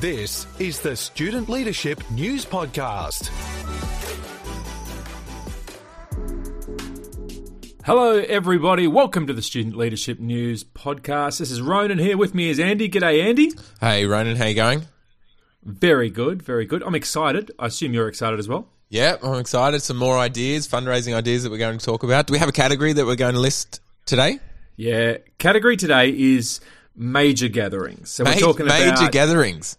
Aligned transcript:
This 0.00 0.46
is 0.60 0.80
the 0.80 0.94
Student 0.94 1.48
Leadership 1.48 2.08
News 2.10 2.44
Podcast. 2.44 3.30
Hello, 7.84 8.18
everybody. 8.18 8.86
Welcome 8.86 9.26
to 9.26 9.32
the 9.32 9.42
Student 9.42 9.76
Leadership 9.76 10.20
News 10.20 10.62
Podcast. 10.62 11.38
This 11.40 11.50
is 11.50 11.60
Ronan 11.60 11.98
here. 11.98 12.16
With 12.16 12.32
me 12.32 12.48
is 12.48 12.60
Andy. 12.60 12.88
G'day, 12.88 13.24
Andy. 13.24 13.50
Hey, 13.80 14.06
Ronan, 14.06 14.36
how 14.36 14.44
you 14.44 14.54
going? 14.54 14.82
Very 15.64 16.10
good, 16.10 16.44
very 16.44 16.64
good. 16.64 16.84
I'm 16.84 16.94
excited. 16.94 17.50
I 17.58 17.66
assume 17.66 17.92
you're 17.92 18.06
excited 18.06 18.38
as 18.38 18.46
well. 18.46 18.68
Yeah, 18.90 19.16
I'm 19.20 19.40
excited. 19.40 19.82
Some 19.82 19.96
more 19.96 20.16
ideas, 20.16 20.68
fundraising 20.68 21.14
ideas 21.14 21.42
that 21.42 21.50
we're 21.50 21.58
going 21.58 21.76
to 21.78 21.84
talk 21.84 22.04
about. 22.04 22.28
Do 22.28 22.32
we 22.32 22.38
have 22.38 22.48
a 22.48 22.52
category 22.52 22.92
that 22.92 23.04
we're 23.04 23.16
going 23.16 23.34
to 23.34 23.40
list 23.40 23.80
today? 24.06 24.38
Yeah. 24.76 25.16
Category 25.38 25.76
today 25.76 26.10
is 26.10 26.60
major 26.94 27.48
gatherings. 27.48 28.10
So 28.10 28.22
Ma- 28.22 28.30
we're 28.30 28.38
talking 28.38 28.66
major 28.66 28.90
about 28.90 29.12
gatherings. 29.12 29.76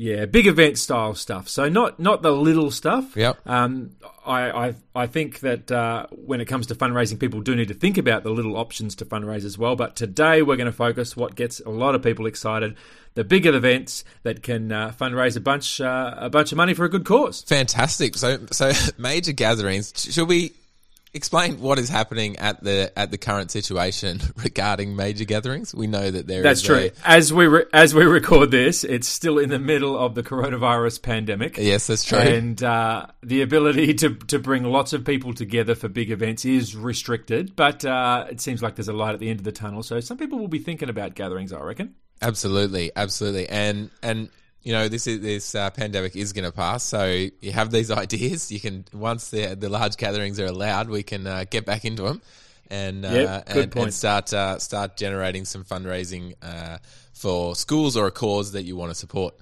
Yeah, 0.00 0.24
big 0.24 0.46
event 0.46 0.78
style 0.78 1.14
stuff. 1.14 1.46
So 1.50 1.68
not 1.68 2.00
not 2.00 2.22
the 2.22 2.30
little 2.30 2.70
stuff. 2.70 3.14
Yep. 3.14 3.46
Um, 3.46 3.90
I, 4.24 4.68
I 4.68 4.74
I 4.94 5.06
think 5.06 5.40
that 5.40 5.70
uh, 5.70 6.06
when 6.10 6.40
it 6.40 6.46
comes 6.46 6.68
to 6.68 6.74
fundraising, 6.74 7.20
people 7.20 7.42
do 7.42 7.54
need 7.54 7.68
to 7.68 7.74
think 7.74 7.98
about 7.98 8.22
the 8.22 8.30
little 8.30 8.56
options 8.56 8.94
to 8.94 9.04
fundraise 9.04 9.44
as 9.44 9.58
well. 9.58 9.76
But 9.76 9.96
today 9.96 10.40
we're 10.40 10.56
going 10.56 10.64
to 10.64 10.72
focus 10.72 11.18
what 11.18 11.34
gets 11.34 11.60
a 11.60 11.68
lot 11.68 11.94
of 11.94 12.02
people 12.02 12.24
excited: 12.24 12.76
the 13.12 13.24
bigger 13.24 13.54
events 13.54 14.02
that 14.22 14.42
can 14.42 14.72
uh, 14.72 14.92
fundraise 14.98 15.36
a 15.36 15.40
bunch 15.40 15.82
uh, 15.82 16.14
a 16.16 16.30
bunch 16.30 16.50
of 16.50 16.56
money 16.56 16.72
for 16.72 16.86
a 16.86 16.88
good 16.88 17.04
cause. 17.04 17.42
Fantastic. 17.42 18.16
So, 18.16 18.38
so 18.52 18.72
major 18.96 19.32
gatherings. 19.32 19.92
Should 20.10 20.28
we 20.28 20.54
explain 21.12 21.60
what 21.60 21.78
is 21.78 21.88
happening 21.88 22.36
at 22.38 22.62
the 22.62 22.92
at 22.96 23.10
the 23.10 23.18
current 23.18 23.50
situation 23.50 24.20
regarding 24.36 24.94
major 24.96 25.24
gatherings? 25.24 25.74
We 25.74 25.86
know 25.86 26.10
that 26.10 26.26
there 26.26 26.42
That's 26.42 26.60
is 26.60 26.66
true. 26.66 26.76
a- 26.76 26.92
As 27.04 27.32
we 27.32 27.46
re- 27.46 27.64
as 27.72 27.94
we 27.94 28.04
record 28.04 28.50
this, 28.50 28.84
it's 28.84 29.08
still 29.08 29.38
in 29.38 29.48
the 29.50 29.58
middle 29.58 29.98
of 29.98 30.14
the 30.14 30.22
coronavirus 30.22 31.02
pandemic. 31.02 31.56
yes, 31.58 31.86
that's 31.86 32.04
true. 32.04 32.18
And 32.18 32.62
uh, 32.62 33.06
the 33.22 33.42
ability 33.42 33.94
to, 33.94 34.14
to 34.14 34.38
bring 34.38 34.64
lots 34.64 34.92
of 34.92 35.04
people 35.04 35.34
together 35.34 35.74
for 35.74 35.88
big 35.88 36.10
events 36.10 36.44
is 36.44 36.76
restricted, 36.76 37.56
but 37.56 37.84
uh, 37.84 38.26
it 38.30 38.40
seems 38.40 38.62
like 38.62 38.76
there's 38.76 38.88
a 38.88 38.92
light 38.92 39.14
at 39.14 39.20
the 39.20 39.30
end 39.30 39.40
of 39.40 39.44
the 39.44 39.52
tunnel. 39.52 39.82
So 39.82 40.00
some 40.00 40.16
people 40.18 40.38
will 40.38 40.48
be 40.48 40.58
thinking 40.58 40.88
about 40.88 41.14
gatherings, 41.14 41.52
I 41.52 41.60
reckon. 41.60 41.94
Absolutely, 42.22 42.92
absolutely, 42.94 43.48
and 43.48 43.90
and 44.02 44.28
you 44.62 44.72
know 44.72 44.88
this 44.88 45.06
is 45.06 45.20
this 45.20 45.54
uh, 45.54 45.70
pandemic 45.70 46.16
is 46.16 46.32
going 46.32 46.44
to 46.44 46.52
pass. 46.52 46.84
So 46.84 47.04
you 47.40 47.52
have 47.52 47.70
these 47.70 47.90
ideas. 48.04 48.50
You 48.52 48.60
can 48.60 48.84
once 48.92 49.30
the 49.30 49.54
the 49.54 49.68
large 49.68 49.96
gatherings 49.96 50.38
are 50.40 50.46
allowed, 50.46 50.88
we 50.88 51.02
can 51.02 51.26
uh, 51.26 51.44
get 51.48 51.64
back 51.64 51.84
into 51.84 52.02
them 52.02 52.20
and 52.70 53.04
uh, 53.04 53.10
Yep, 53.10 53.44
and, 53.48 53.76
and 53.76 53.94
start 53.94 54.32
uh, 54.32 54.58
start 54.58 54.96
generating 54.96 55.44
some 55.44 55.64
fundraising 55.64 56.34
uh, 56.42 56.78
for 57.12 57.54
schools 57.56 57.96
or 57.96 58.06
a 58.06 58.10
cause 58.10 58.52
that 58.52 58.62
you 58.62 58.76
want 58.76 58.90
to 58.90 58.94
support. 58.94 59.34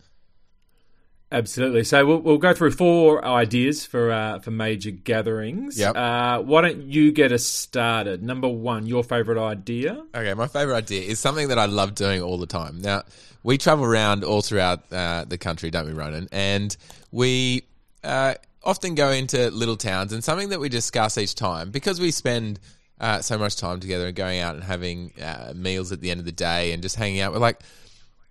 Absolutely. 1.30 1.84
So 1.84 2.06
we'll, 2.06 2.18
we'll 2.20 2.38
go 2.38 2.54
through 2.54 2.70
four 2.70 3.22
ideas 3.22 3.84
for 3.84 4.10
uh, 4.10 4.38
for 4.38 4.50
major 4.50 4.90
gatherings. 4.90 5.78
Yep. 5.78 5.94
Uh, 5.94 6.38
why 6.40 6.62
don't 6.62 6.82
you 6.82 7.12
get 7.12 7.32
us 7.32 7.44
started? 7.44 8.22
Number 8.22 8.48
one, 8.48 8.86
your 8.86 9.04
favourite 9.04 9.38
idea? 9.38 10.02
Okay, 10.14 10.32
my 10.32 10.46
favorite 10.46 10.76
idea 10.76 11.02
is 11.02 11.18
something 11.18 11.48
that 11.48 11.58
I 11.58 11.66
love 11.66 11.94
doing 11.94 12.22
all 12.22 12.38
the 12.38 12.46
time. 12.46 12.80
Now, 12.80 13.02
we 13.42 13.58
travel 13.58 13.84
around 13.84 14.24
all 14.24 14.40
throughout 14.40 14.90
uh, 14.90 15.26
the 15.28 15.36
country, 15.36 15.70
don't 15.70 15.86
we, 15.86 15.92
Ronan? 15.92 16.28
And 16.32 16.74
we 17.12 17.64
uh, 18.02 18.34
often 18.64 18.94
go 18.94 19.10
into 19.10 19.50
little 19.50 19.76
towns, 19.76 20.14
and 20.14 20.24
something 20.24 20.48
that 20.48 20.60
we 20.60 20.70
discuss 20.70 21.18
each 21.18 21.34
time 21.34 21.70
because 21.70 22.00
we 22.00 22.10
spend 22.10 22.58
uh, 23.00 23.20
so 23.20 23.36
much 23.36 23.56
time 23.56 23.80
together 23.80 24.06
and 24.06 24.16
going 24.16 24.40
out 24.40 24.54
and 24.54 24.64
having 24.64 25.12
uh, 25.20 25.52
meals 25.54 25.92
at 25.92 26.00
the 26.00 26.10
end 26.10 26.20
of 26.20 26.26
the 26.26 26.32
day 26.32 26.72
and 26.72 26.82
just 26.82 26.96
hanging 26.96 27.20
out. 27.20 27.32
We're 27.32 27.38
like, 27.38 27.60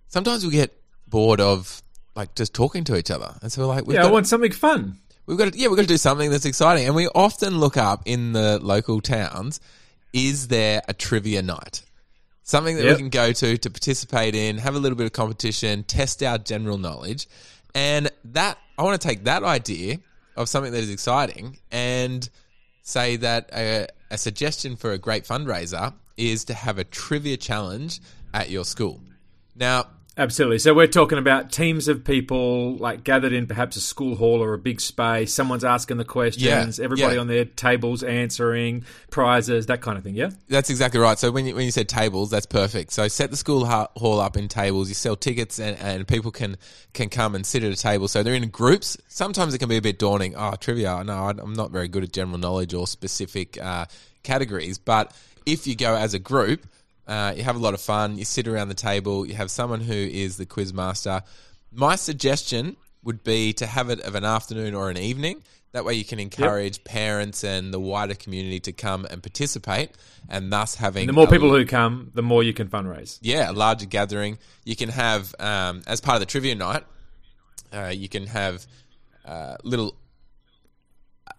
sometimes 0.08 0.44
we 0.44 0.50
get 0.50 0.76
bored 1.06 1.40
of 1.40 1.80
like 2.18 2.34
just 2.34 2.52
talking 2.52 2.84
to 2.84 2.96
each 2.96 3.10
other, 3.10 3.34
and 3.42 3.50
so 3.50 3.62
we're 3.62 3.74
like, 3.74 3.86
we've 3.86 3.94
Yeah, 3.94 4.02
got 4.02 4.10
I 4.10 4.12
want 4.12 4.26
something 4.26 4.52
fun. 4.52 4.98
We've 5.26 5.38
got 5.38 5.52
to, 5.52 5.58
yeah, 5.58 5.68
we've 5.68 5.76
got 5.76 5.82
to 5.82 5.88
do 5.88 5.98
something 5.98 6.30
that's 6.30 6.44
exciting. 6.46 6.86
And 6.86 6.94
we 6.94 7.06
often 7.14 7.58
look 7.58 7.76
up 7.76 8.02
in 8.06 8.32
the 8.32 8.58
local 8.62 9.00
towns, 9.00 9.60
is 10.12 10.48
there 10.48 10.82
a 10.88 10.94
trivia 10.94 11.42
night? 11.42 11.82
Something 12.42 12.76
that 12.76 12.84
Yep. 12.84 12.96
we 12.96 13.02
can 13.02 13.10
go 13.10 13.32
to 13.32 13.58
to 13.58 13.70
participate 13.70 14.34
in, 14.34 14.56
have 14.58 14.74
a 14.74 14.78
little 14.78 14.96
bit 14.96 15.04
of 15.06 15.12
competition, 15.12 15.84
test 15.84 16.22
our 16.22 16.38
general 16.38 16.78
knowledge. 16.78 17.28
And 17.74 18.10
that, 18.24 18.56
I 18.78 18.82
want 18.84 18.98
to 19.00 19.06
take 19.06 19.24
that 19.24 19.42
idea 19.44 19.98
of 20.34 20.48
something 20.48 20.72
that 20.72 20.82
is 20.82 20.90
exciting 20.90 21.58
and 21.70 22.26
say 22.82 23.16
that 23.16 23.50
a, 23.54 23.86
a 24.10 24.16
suggestion 24.16 24.76
for 24.76 24.92
a 24.92 24.98
great 24.98 25.24
fundraiser 25.24 25.92
is 26.16 26.44
to 26.46 26.54
have 26.54 26.78
a 26.78 26.84
trivia 26.84 27.36
challenge 27.36 28.00
at 28.32 28.48
your 28.48 28.64
school. 28.64 29.02
Now, 29.54 29.84
Absolutely. 30.18 30.58
So 30.58 30.74
we're 30.74 30.88
talking 30.88 31.16
about 31.16 31.52
teams 31.52 31.86
of 31.86 32.02
people 32.02 32.74
like 32.74 33.04
gathered 33.04 33.32
in 33.32 33.46
perhaps 33.46 33.76
a 33.76 33.80
school 33.80 34.16
hall 34.16 34.42
or 34.42 34.52
a 34.52 34.58
big 34.58 34.80
space. 34.80 35.32
Someone's 35.32 35.62
asking 35.62 35.98
the 35.98 36.04
questions. 36.04 36.78
Yeah, 36.78 36.84
Everybody 36.84 37.14
yeah. 37.14 37.20
on 37.20 37.28
their 37.28 37.44
tables 37.44 38.02
answering 38.02 38.84
prizes, 39.10 39.66
that 39.66 39.80
kind 39.80 39.96
of 39.96 40.02
thing. 40.02 40.16
Yeah. 40.16 40.30
That's 40.48 40.70
exactly 40.70 40.98
right. 40.98 41.16
So 41.16 41.30
when 41.30 41.46
you, 41.46 41.54
when 41.54 41.66
you 41.66 41.70
said 41.70 41.88
tables, 41.88 42.30
that's 42.30 42.46
perfect. 42.46 42.90
So 42.92 43.06
set 43.06 43.30
the 43.30 43.36
school 43.36 43.64
hall 43.64 44.18
up 44.18 44.36
in 44.36 44.48
tables. 44.48 44.88
You 44.88 44.94
sell 44.96 45.14
tickets, 45.14 45.60
and, 45.60 45.78
and 45.78 46.08
people 46.08 46.32
can 46.32 46.56
can 46.94 47.10
come 47.10 47.36
and 47.36 47.46
sit 47.46 47.62
at 47.62 47.70
a 47.70 47.76
table. 47.76 48.08
So 48.08 48.24
they're 48.24 48.34
in 48.34 48.48
groups. 48.48 48.96
Sometimes 49.06 49.54
it 49.54 49.58
can 49.58 49.68
be 49.68 49.76
a 49.76 49.82
bit 49.82 50.00
daunting. 50.00 50.34
Oh, 50.36 50.54
trivia. 50.58 51.04
No, 51.04 51.12
I- 51.12 51.30
I'm 51.38 51.52
not 51.52 51.70
very 51.70 51.86
good 51.86 52.02
at 52.02 52.12
general 52.12 52.38
knowledge 52.38 52.74
or 52.74 52.88
specific 52.88 53.56
uh, 53.62 53.86
categories. 54.24 54.78
But 54.78 55.14
if 55.46 55.68
you 55.68 55.76
go 55.76 55.94
as 55.94 56.12
a 56.12 56.18
group, 56.18 56.66
uh, 57.08 57.32
you 57.36 57.42
have 57.42 57.56
a 57.56 57.58
lot 57.58 57.74
of 57.74 57.80
fun. 57.80 58.18
You 58.18 58.24
sit 58.24 58.46
around 58.46 58.68
the 58.68 58.74
table. 58.74 59.26
You 59.26 59.34
have 59.34 59.50
someone 59.50 59.80
who 59.80 59.94
is 59.94 60.36
the 60.36 60.46
quiz 60.46 60.72
master. 60.74 61.22
My 61.72 61.96
suggestion 61.96 62.76
would 63.02 63.24
be 63.24 63.52
to 63.54 63.66
have 63.66 63.88
it 63.88 64.00
of 64.00 64.14
an 64.14 64.24
afternoon 64.24 64.74
or 64.74 64.90
an 64.90 64.98
evening. 64.98 65.42
That 65.72 65.84
way, 65.84 65.94
you 65.94 66.04
can 66.04 66.18
encourage 66.18 66.82
parents 66.84 67.44
and 67.44 67.72
the 67.74 67.80
wider 67.80 68.14
community 68.14 68.60
to 68.60 68.72
come 68.72 69.04
and 69.10 69.22
participate, 69.22 69.90
and 70.28 70.50
thus 70.50 70.74
having 70.74 71.06
The 71.06 71.12
more 71.12 71.26
people 71.26 71.50
who 71.50 71.64
come, 71.66 72.10
the 72.14 72.22
more 72.22 72.42
you 72.42 72.54
can 72.54 72.68
fundraise. 72.68 73.18
yeah, 73.22 73.50
a 73.50 73.52
larger 73.52 73.86
gathering. 73.86 74.38
You 74.64 74.76
can 74.76 74.88
have 74.88 75.34
um, 75.38 75.82
as 75.86 76.00
part 76.00 76.16
of 76.16 76.20
the 76.20 76.26
trivia 76.26 76.54
night. 76.54 76.84
Uh, 77.72 77.92
you 77.94 78.08
can 78.08 78.26
have 78.26 78.66
uh, 79.26 79.56
little 79.62 79.94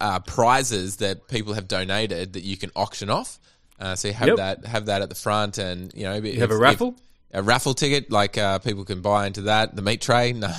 uh, 0.00 0.20
prizes 0.20 0.98
that 0.98 1.26
people 1.28 1.54
have 1.54 1.66
donated 1.66 2.34
that 2.34 2.44
you 2.44 2.56
can 2.56 2.70
auction 2.76 3.10
off. 3.10 3.40
Uh, 3.80 3.96
so 3.96 4.08
you 4.08 4.14
have 4.14 4.28
Yep. 4.28 4.36
that 4.36 4.66
have 4.66 4.86
that 4.86 5.02
at 5.02 5.08
the 5.08 5.14
front, 5.14 5.58
and 5.58 5.92
you 5.94 6.04
know 6.04 6.16
you 6.16 6.40
have 6.40 6.50
a 6.50 6.56
raffle? 6.56 6.94
a 7.32 7.42
raffle 7.42 7.74
ticket, 7.74 8.10
like 8.10 8.36
uh, 8.36 8.58
people 8.58 8.84
can 8.84 9.00
buy 9.00 9.26
into 9.26 9.42
that. 9.42 9.74
The 9.74 9.82
meat 9.82 10.00
tray, 10.00 10.32
no, 10.34 10.52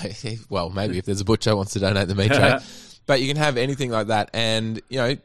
well 0.49 0.69
maybe 0.69 0.97
if 0.97 1.05
there's 1.05 1.21
a 1.21 1.25
butcher 1.25 1.55
wants 1.55 1.73
to 1.73 1.79
donate 1.79 2.07
the 2.07 2.15
meat 2.15 2.31
tray, 2.31 2.57
but 3.05 3.21
you 3.21 3.27
can 3.27 3.37
have 3.37 3.57
anything 3.57 3.91
like 3.91 4.07
that, 4.07 4.31
and 4.33 4.81
you 4.89 4.97
know 4.97 5.17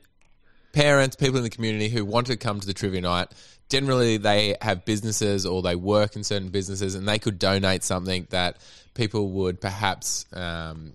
parents, 0.77 1.17
people 1.17 1.39
in 1.39 1.43
the 1.43 1.51
community 1.51 1.89
who 1.89 2.05
want 2.05 2.27
to 2.27 2.37
come 2.37 2.61
to 2.61 2.67
the 2.67 2.75
trivia 2.75 3.01
night, 3.01 3.29
generally 3.71 4.19
they 4.19 4.57
have 4.61 4.85
businesses 4.85 5.47
or 5.47 5.63
they 5.63 5.75
work 5.75 6.17
in 6.17 6.23
certain 6.23 6.51
businesses 6.51 6.95
and 6.95 7.09
they 7.09 7.19
could 7.19 7.39
donate 7.39 7.83
something 7.83 8.27
that 8.29 8.59
people 8.93 9.31
would 9.31 9.59
perhaps, 9.59 10.27
um, 10.35 10.95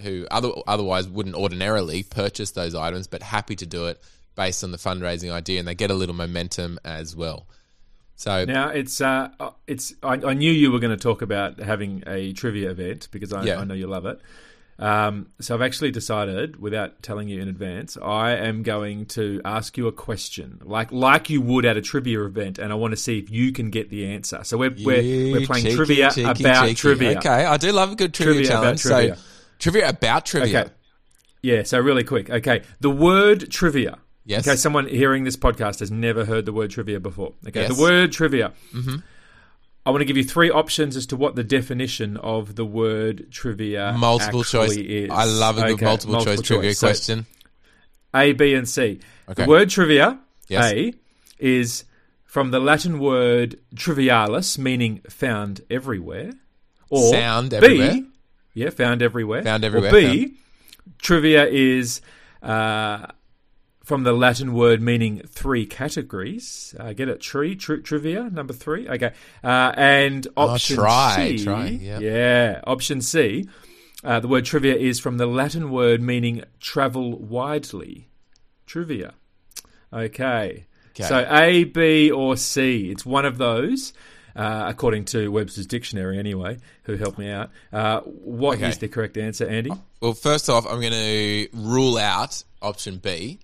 who 0.00 0.26
other, 0.30 0.50
otherwise 0.66 1.06
wouldn't 1.06 1.34
ordinarily 1.34 2.02
purchase 2.02 2.52
those 2.52 2.74
items, 2.74 3.06
but 3.06 3.22
happy 3.22 3.54
to 3.54 3.66
do 3.66 3.86
it 3.86 4.00
based 4.34 4.64
on 4.64 4.70
the 4.70 4.78
fundraising 4.78 5.30
idea 5.30 5.58
and 5.58 5.68
they 5.68 5.74
get 5.74 5.90
a 5.90 5.94
little 5.94 6.14
momentum 6.14 6.78
as 6.84 7.14
well. 7.16 7.46
So, 8.16 8.44
Now 8.44 8.68
it's 8.68 9.00
uh, 9.00 9.30
it's. 9.66 9.94
I, 10.02 10.12
I 10.14 10.34
knew 10.34 10.52
you 10.52 10.70
were 10.70 10.78
going 10.78 10.96
to 10.96 11.02
talk 11.02 11.22
about 11.22 11.58
having 11.58 12.04
a 12.06 12.32
trivia 12.32 12.70
event 12.70 13.08
because 13.10 13.32
I, 13.32 13.42
Yeah. 13.44 13.58
I 13.58 13.64
know 13.64 13.74
you 13.74 13.86
love 13.88 14.06
it. 14.06 14.20
Um, 14.78 15.28
so 15.40 15.54
I've 15.54 15.62
actually 15.62 15.90
decided, 15.90 16.60
without 16.60 17.02
telling 17.02 17.28
you 17.28 17.40
in 17.40 17.48
advance, 17.48 17.96
I 17.96 18.32
am 18.32 18.62
going 18.62 19.06
to 19.06 19.40
ask 19.44 19.76
you 19.76 19.86
a 19.86 19.92
question, 19.92 20.60
like 20.64 20.90
like 20.92 21.30
you 21.30 21.40
would 21.40 21.64
at 21.64 21.76
a 21.76 21.80
trivia 21.82 22.22
event, 22.24 22.58
and 22.58 22.72
I 22.72 22.74
want 22.76 22.92
to 22.92 22.96
see 22.96 23.18
if 23.18 23.30
you 23.30 23.52
can 23.52 23.70
get 23.70 23.90
the 23.90 24.06
answer. 24.06 24.40
So 24.44 24.56
we're 24.56 24.74
we're, 24.84 25.32
we're 25.32 25.46
playing 25.46 25.64
cheeky, 25.64 25.76
trivia 25.76 26.10
cheeky, 26.10 26.44
about 26.44 26.62
cheeky. 26.64 26.74
trivia. 26.74 27.18
Okay, 27.18 27.28
I 27.44 27.56
do 27.56 27.72
love 27.72 27.92
a 27.92 27.96
good 27.96 28.12
trivia, 28.14 28.34
Trivia 28.34 28.50
about 28.58 28.78
challenge. 28.78 28.82
trivia. 28.82 29.16
So, 29.16 29.22
trivia 29.58 29.88
about 29.88 30.26
trivia. 30.26 30.60
Okay. 30.60 30.70
Yeah, 31.42 31.62
so 31.64 31.78
really 31.80 32.04
quick. 32.04 32.30
Okay. 32.30 32.62
The 32.80 32.90
word 32.90 33.50
trivia. 33.50 33.98
Yes. 34.24 34.46
Okay, 34.46 34.56
someone 34.56 34.86
hearing 34.86 35.24
this 35.24 35.36
podcast 35.36 35.80
has 35.80 35.90
never 35.90 36.24
heard 36.24 36.44
the 36.46 36.52
word 36.52 36.70
trivia 36.70 37.00
before. 37.00 37.34
Okay, 37.48 37.62
Yes. 37.62 37.74
the 37.76 37.80
word 37.82 38.12
trivia. 38.12 38.52
Mm-hmm. 38.72 38.96
I 39.84 39.90
want 39.90 40.00
to 40.02 40.04
give 40.04 40.16
you 40.16 40.22
three 40.24 40.48
options 40.50 40.96
as 40.96 41.06
to 41.06 41.16
what 41.16 41.34
the 41.34 41.42
definition 41.42 42.16
of 42.18 42.54
the 42.54 42.64
word 42.64 43.32
trivia 43.32 43.94
Multiple 43.98 44.40
actually 44.42 44.76
choice. 44.76 44.76
is. 44.76 45.10
I 45.10 45.24
love 45.24 45.58
a 45.58 45.62
good 45.62 45.70
Okay, 45.72 45.84
multiple, 45.84 46.24
choice 46.24 46.40
trivia 46.40 46.70
choice. 46.70 46.78
So, 46.78 46.86
question. 46.86 47.26
A, 48.14 48.32
B, 48.32 48.54
and 48.54 48.68
C. 48.68 49.00
Okay. 49.28 49.42
The 49.42 49.48
word 49.48 49.70
trivia, 49.70 50.20
Yes. 50.46 50.72
A, 50.72 50.94
is 51.40 51.84
from 52.24 52.52
the 52.52 52.60
Latin 52.60 53.00
word 53.00 53.58
trivialis, 53.74 54.56
meaning 54.56 55.00
found 55.10 55.62
everywhere. 55.68 56.30
Or 56.88 57.10
Sound 57.12 57.50
B. 57.60 58.06
Yeah, 58.54 58.70
found 58.70 59.02
everywhere. 59.02 59.42
Found 59.42 59.64
everywhere, 59.64 59.88
Or 59.88 59.92
B, 59.92 60.34
trivia 60.98 61.46
is 61.46 62.02
uh, 62.42 63.06
from 63.84 64.04
the 64.04 64.12
Latin 64.12 64.52
word 64.54 64.80
meaning 64.80 65.22
three 65.28 65.66
categories. 65.66 66.74
Uh, 66.78 66.92
get 66.92 67.08
it? 67.08 67.20
Tree, 67.20 67.56
tri- 67.56 67.80
trivia, 67.80 68.30
number 68.30 68.52
three. 68.52 68.88
Okay. 68.88 69.12
Uh, 69.42 69.72
and 69.76 70.26
option 70.36 70.76
try, 70.76 71.34
C. 71.36 71.44
try, 71.44 71.66
yep. 71.66 72.00
Yeah. 72.00 72.60
Option 72.66 73.00
C. 73.00 73.48
Uh, 74.04 74.20
the 74.20 74.28
word 74.28 74.44
trivia 74.44 74.74
is 74.74 74.98
from 75.00 75.16
the 75.18 75.26
Latin 75.26 75.70
word 75.70 76.00
meaning 76.02 76.42
travel 76.60 77.18
widely. 77.18 78.08
Trivia. 78.66 79.14
Okay. 79.92 80.66
Okay. 80.94 81.04
So 81.08 81.26
A, 81.30 81.64
B, 81.64 82.10
or 82.10 82.36
C. 82.36 82.90
It's 82.90 83.04
one 83.06 83.24
of 83.24 83.38
those. 83.38 83.92
Uh, 84.34 84.64
according 84.66 85.04
to 85.04 85.28
Webster's 85.30 85.66
dictionary, 85.66 86.18
anyway, 86.18 86.56
who 86.84 86.96
helped 86.96 87.18
me 87.18 87.30
out. 87.30 87.50
Uh, 87.70 88.00
what 88.00 88.56
is 88.58 88.62
Okay. 88.64 88.72
the 88.80 88.88
correct 88.88 89.18
answer, 89.18 89.46
Andy? 89.46 89.70
Well, 90.00 90.14
first 90.14 90.48
off, 90.48 90.64
I'm 90.66 90.80
going 90.80 90.92
to 90.94 91.48
rule 91.52 91.98
out 91.98 92.42
option 92.62 92.96
B 92.96 93.40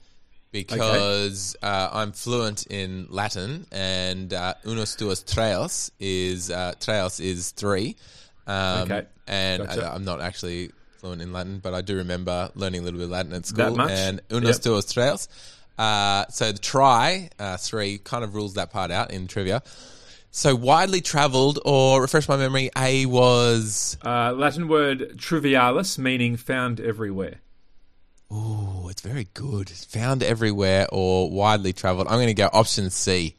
because 0.53 1.56
uh, 1.62 1.91
I'm 1.93 2.12
fluent 2.12 2.67
in 2.69 3.06
Latin, 3.11 3.67
and 3.71 4.33
uh, 4.33 4.55
unos 4.65 4.97
duos 4.97 5.23
tres 5.23 5.91
is 6.00 6.50
uh, 6.50 6.75
tres 6.81 7.21
is 7.21 7.50
three. 7.53 7.97
Um, 8.47 8.83
Okay. 8.83 9.06
and 9.27 9.67
Gotcha. 9.67 9.87
I, 9.91 9.95
I'm 9.95 10.05
not 10.05 10.21
actually 10.21 10.71
fluent 11.00 11.21
in 11.23 11.33
Latin, 11.33 11.59
but 11.59 11.75
I 11.75 11.83
do 11.83 11.97
remember 11.97 12.50
learning 12.55 12.81
a 12.81 12.85
little 12.85 12.99
bit 12.99 13.05
of 13.05 13.11
Latin 13.11 13.33
at 13.35 13.47
school. 13.47 13.77
much? 13.77 13.91
And 13.91 14.21
unos 14.29 14.55
Yep. 14.55 14.61
duos 14.62 14.87
tres. 14.93 15.29
Uh, 15.79 16.25
so 16.31 16.50
the 16.50 16.59
try 16.59 17.29
uh, 17.39 17.56
three 17.56 17.99
kind 17.99 18.25
of 18.25 18.35
rules 18.35 18.55
that 18.55 18.71
part 18.71 18.91
out 18.91 19.11
in 19.12 19.27
trivia. 19.29 19.62
So 20.31 20.55
widely 20.55 21.00
travelled, 21.00 21.59
or 21.65 22.00
refresh 22.03 22.29
my 22.29 22.37
memory, 22.37 22.71
A 22.77 23.06
was 23.06 23.97
Uh, 24.05 24.33
Latin 24.33 24.69
word 24.69 25.12
trivialis, 25.17 25.99
meaning 25.99 26.37
found 26.37 26.81
everywhere. 26.81 27.41
Oh, 28.30 28.88
it's 28.90 29.00
very 29.00 29.28
good. 29.34 29.70
Found 29.70 30.22
everywhere 30.22 30.86
or 30.92 31.30
widely 31.30 31.72
travelled. 31.72 32.08
I'm 32.08 32.14
going 32.19 32.26
to 32.28 32.34
go 32.34 32.50
option 32.52 32.90
C. 32.90 33.34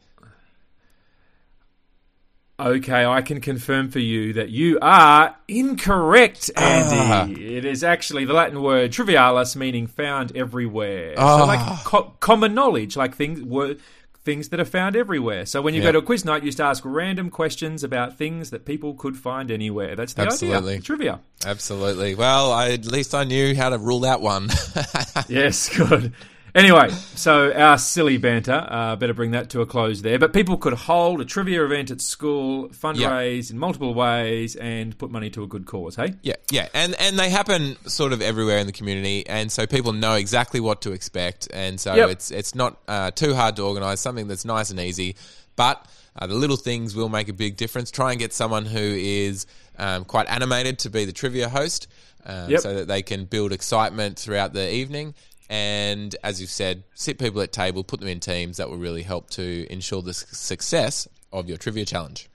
Okay, 2.58 3.06
I 3.06 3.22
can 3.22 3.40
confirm 3.40 3.90
for 3.90 4.00
you 4.00 4.34
that 4.34 4.50
you 4.50 4.78
are 4.82 5.34
incorrect, 5.48 6.50
Andy. 6.56 7.56
It 7.56 7.64
is 7.64 7.82
actually 7.82 8.26
the 8.26 8.34
Latin 8.34 8.60
word 8.62 8.90
trivialis, 8.92 9.56
meaning 9.56 9.86
found 9.86 10.36
everywhere. 10.36 11.14
So, 11.16 11.22
Ah. 11.22 11.44
like 11.44 11.84
co- 11.84 12.12
common 12.20 12.52
knowledge, 12.52 12.96
like 12.98 13.14
things 13.16 13.40
were 13.42 13.76
things 14.24 14.50
that 14.50 14.60
are 14.60 14.64
found 14.66 14.96
everywhere. 14.96 15.46
So, 15.46 15.62
when 15.62 15.72
you 15.74 15.80
Yeah. 15.80 15.88
go 15.88 15.92
to 15.92 15.98
a 15.98 16.02
quiz 16.02 16.24
night, 16.24 16.42
you 16.42 16.48
just 16.50 16.60
ask 16.60 16.82
random 16.84 17.30
questions 17.30 17.82
about 17.82 18.18
things 18.18 18.50
that 18.50 18.64
people 18.66 18.94
could 18.94 19.16
find 19.16 19.50
anywhere. 19.50 19.96
That's 19.96 20.12
the 20.14 20.22
Absolutely. 20.22 20.74
idea. 20.74 20.82
Trivia. 20.82 21.20
Absolutely. 21.46 22.14
Well, 22.14 22.52
I, 22.52 22.70
at 22.72 22.84
least 22.86 23.14
I 23.14 23.24
knew 23.24 23.54
how 23.54 23.70
to 23.70 23.78
rule 23.78 24.00
that 24.00 24.20
one. 24.20 24.50
Yes, 25.28 25.68
good. 25.76 26.12
Anyway, 26.54 26.88
so 27.14 27.52
our 27.52 27.78
silly 27.78 28.16
banter, 28.18 28.66
uh, 28.68 28.96
better 28.96 29.14
bring 29.14 29.30
that 29.32 29.50
to 29.50 29.60
a 29.60 29.66
close 29.66 30.02
there. 30.02 30.18
But 30.18 30.32
people 30.32 30.56
could 30.56 30.72
hold 30.72 31.20
a 31.20 31.24
trivia 31.24 31.64
event 31.64 31.90
at 31.90 32.00
school, 32.00 32.68
fundraise 32.70 33.50
in 33.50 33.58
multiple 33.58 33.94
ways, 33.94 34.56
and 34.56 34.96
put 34.98 35.10
money 35.10 35.30
to 35.30 35.42
a 35.44 35.46
good 35.46 35.66
cause, 35.66 35.94
hey? 35.96 36.14
yeah, 36.22 36.34
yeah, 36.50 36.68
and 36.74 36.94
and 36.98 37.18
they 37.18 37.30
happen 37.30 37.76
sort 37.88 38.12
of 38.12 38.20
everywhere 38.20 38.58
in 38.58 38.66
the 38.66 38.72
community, 38.72 39.26
and 39.28 39.50
so 39.52 39.66
people 39.66 39.92
know 39.92 40.14
exactly 40.14 40.58
what 40.60 40.82
to 40.82 40.92
expect, 40.92 41.48
and 41.52 41.78
so 41.80 41.94
Yep. 41.94 42.10
it's 42.10 42.30
it's 42.30 42.54
not 42.54 42.78
uh, 42.88 43.10
too 43.12 43.34
hard 43.34 43.56
to 43.56 43.62
organise. 43.62 44.00
Something 44.00 44.26
that's 44.26 44.44
nice 44.44 44.70
and 44.70 44.80
easy, 44.80 45.16
but 45.54 45.86
uh, 46.18 46.26
the 46.26 46.34
little 46.34 46.56
things 46.56 46.96
will 46.96 47.08
make 47.08 47.28
a 47.28 47.32
big 47.32 47.56
difference. 47.56 47.90
Try 47.92 48.10
and 48.10 48.18
get 48.18 48.32
someone 48.32 48.66
who 48.66 48.78
is 48.80 49.46
um, 49.78 50.04
quite 50.04 50.28
animated 50.28 50.80
to 50.80 50.90
be 50.90 51.04
the 51.04 51.12
trivia 51.12 51.48
host, 51.48 51.86
um, 52.26 52.50
Yep. 52.50 52.60
so 52.60 52.74
that 52.74 52.88
they 52.88 53.02
can 53.02 53.24
build 53.24 53.52
excitement 53.52 54.18
throughout 54.18 54.52
the 54.52 54.72
evening. 54.74 55.14
And 55.50 56.14
as 56.22 56.40
you've 56.40 56.48
said, 56.48 56.84
sit 56.94 57.18
people 57.18 57.42
at 57.42 57.52
table, 57.52 57.82
put 57.82 57.98
them 57.98 58.08
in 58.08 58.20
teams. 58.20 58.56
That 58.58 58.70
will 58.70 58.78
really 58.78 59.02
help 59.02 59.28
to 59.30 59.66
ensure 59.70 60.00
the 60.00 60.14
success 60.14 61.08
of 61.32 61.48
your 61.48 61.58
trivia 61.58 61.84
challenge. 61.84 62.30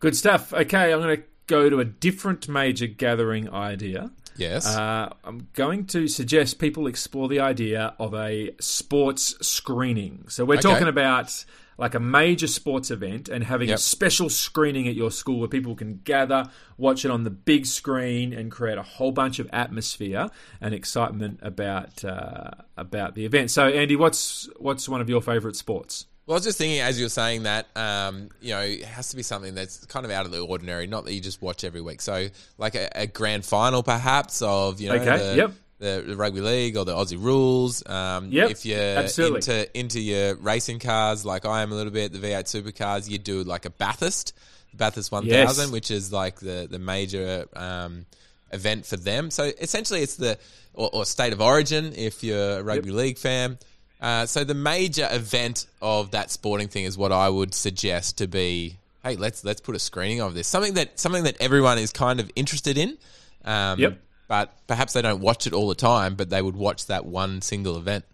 Good 0.00 0.16
stuff. 0.16 0.52
Okay, 0.52 0.92
I'm 0.92 1.00
going 1.00 1.16
to 1.18 1.22
go 1.46 1.70
to 1.70 1.78
a 1.78 1.84
different 1.84 2.48
major 2.48 2.88
gathering 2.88 3.48
idea. 3.50 4.10
Yes. 4.36 4.66
Uh, 4.66 5.12
I'm 5.22 5.46
going 5.52 5.86
to 5.88 6.08
suggest 6.08 6.58
people 6.58 6.88
explore 6.88 7.28
the 7.28 7.38
idea 7.38 7.94
of 8.00 8.14
a 8.14 8.50
sports 8.60 9.34
screening. 9.46 10.24
So 10.28 10.44
we're 10.44 10.54
Okay. 10.54 10.62
talking 10.62 10.88
about 10.88 11.44
like 11.78 11.94
a 11.94 12.00
major 12.00 12.46
sports 12.46 12.90
event 12.90 13.28
and 13.28 13.44
having 13.44 13.70
a 13.70 13.78
special 13.78 14.28
screening 14.28 14.88
at 14.88 14.94
your 14.94 15.10
school 15.10 15.38
where 15.40 15.48
people 15.48 15.74
can 15.74 16.00
gather, 16.04 16.48
watch 16.76 17.04
it 17.04 17.10
on 17.10 17.24
the 17.24 17.30
big 17.30 17.66
screen, 17.66 18.32
and 18.32 18.50
create 18.50 18.78
a 18.78 18.82
whole 18.82 19.12
bunch 19.12 19.38
of 19.38 19.48
atmosphere 19.52 20.30
and 20.60 20.74
excitement 20.74 21.38
about 21.42 22.04
uh, 22.04 22.50
about 22.76 23.14
the 23.14 23.24
event. 23.24 23.50
So, 23.50 23.68
Andy, 23.68 23.96
what's 23.96 24.48
what's 24.58 24.88
one 24.88 25.00
of 25.00 25.08
your 25.08 25.22
favourite 25.22 25.56
sports? 25.56 26.06
Well, 26.26 26.36
I 26.36 26.38
was 26.38 26.44
just 26.44 26.58
thinking 26.58 26.78
as 26.78 26.98
you 26.98 27.04
were 27.04 27.10
saying 27.10 27.42
that, 27.44 27.66
um, 27.76 28.28
you 28.40 28.50
know, 28.50 28.60
it 28.60 28.84
has 28.84 29.08
to 29.08 29.16
be 29.16 29.24
something 29.24 29.56
that's 29.56 29.84
kind 29.86 30.06
of 30.06 30.12
out 30.12 30.24
of 30.24 30.30
the 30.30 30.38
ordinary, 30.38 30.86
not 30.86 31.04
that 31.04 31.12
you 31.12 31.20
just 31.20 31.42
watch 31.42 31.64
every 31.64 31.80
week. 31.80 32.00
So, 32.00 32.28
like 32.58 32.76
a, 32.76 32.88
a 32.94 33.06
grand 33.08 33.44
final, 33.44 33.82
perhaps, 33.82 34.40
of 34.40 34.80
you 34.80 34.88
know, 34.88 34.94
Okay, 34.94 35.04
the, 35.04 35.36
yep. 35.36 35.52
The, 35.82 36.04
the 36.06 36.16
rugby 36.16 36.40
league 36.40 36.76
or 36.76 36.84
the 36.84 36.94
Aussie 36.94 37.22
rules. 37.22 37.82
Um, 37.88 38.30
Yep, 38.30 38.50
if 38.50 38.64
you're 38.64 38.78
absolutely. 38.80 39.36
into 39.38 39.78
into 39.78 40.00
your 40.00 40.34
racing 40.36 40.78
cars, 40.78 41.24
like 41.26 41.44
I 41.44 41.62
am 41.62 41.72
a 41.72 41.74
little 41.74 41.92
bit, 41.92 42.12
the 42.12 42.18
V8 42.18 42.44
supercars, 42.44 43.10
you 43.10 43.18
do 43.18 43.42
like 43.42 43.64
a 43.66 43.70
Bathurst, 43.70 44.32
Bathurst 44.74 45.10
1000, 45.12 45.28
Yes. 45.30 45.70
which 45.70 45.90
is 45.90 46.12
like 46.12 46.36
the 46.40 46.68
the 46.70 46.78
major 46.78 47.46
um, 47.56 48.06
event 48.52 48.86
for 48.86 48.96
them. 48.96 49.30
So 49.30 49.50
essentially, 49.60 50.00
it's 50.02 50.16
the 50.16 50.38
or, 50.74 50.88
or 50.92 51.04
state 51.04 51.32
of 51.32 51.40
origin 51.40 51.92
if 51.96 52.22
you're 52.22 52.58
a 52.60 52.62
rugby 52.62 52.90
league 52.92 53.18
fan. 53.18 53.58
Uh, 54.00 54.26
so 54.26 54.42
the 54.44 54.54
major 54.54 55.08
event 55.12 55.66
of 55.80 56.10
that 56.10 56.30
sporting 56.30 56.68
thing 56.68 56.84
is 56.84 56.96
what 56.98 57.12
I 57.12 57.28
would 57.28 57.54
suggest 57.54 58.18
to 58.18 58.26
be. 58.26 58.76
Hey, 59.04 59.16
let's 59.16 59.44
let's 59.44 59.60
put 59.60 59.74
a 59.76 59.78
screening 59.78 60.20
of 60.20 60.34
this. 60.34 60.46
Something 60.48 60.74
that 60.74 60.98
something 60.98 61.24
that 61.24 61.36
everyone 61.40 61.78
is 61.78 61.92
kind 61.92 62.20
of 62.20 62.30
interested 62.36 62.78
in. 62.78 62.96
Um, 63.44 63.78
Yep. 63.80 63.98
But 64.32 64.66
perhaps 64.66 64.94
they 64.94 65.02
don't 65.02 65.20
watch 65.20 65.46
it 65.46 65.52
all 65.52 65.68
the 65.68 65.74
time, 65.74 66.14
but 66.14 66.30
they 66.30 66.40
would 66.40 66.56
watch 66.56 66.86
that 66.86 67.04
one 67.04 67.42
single 67.42 67.76
event. 67.76 68.06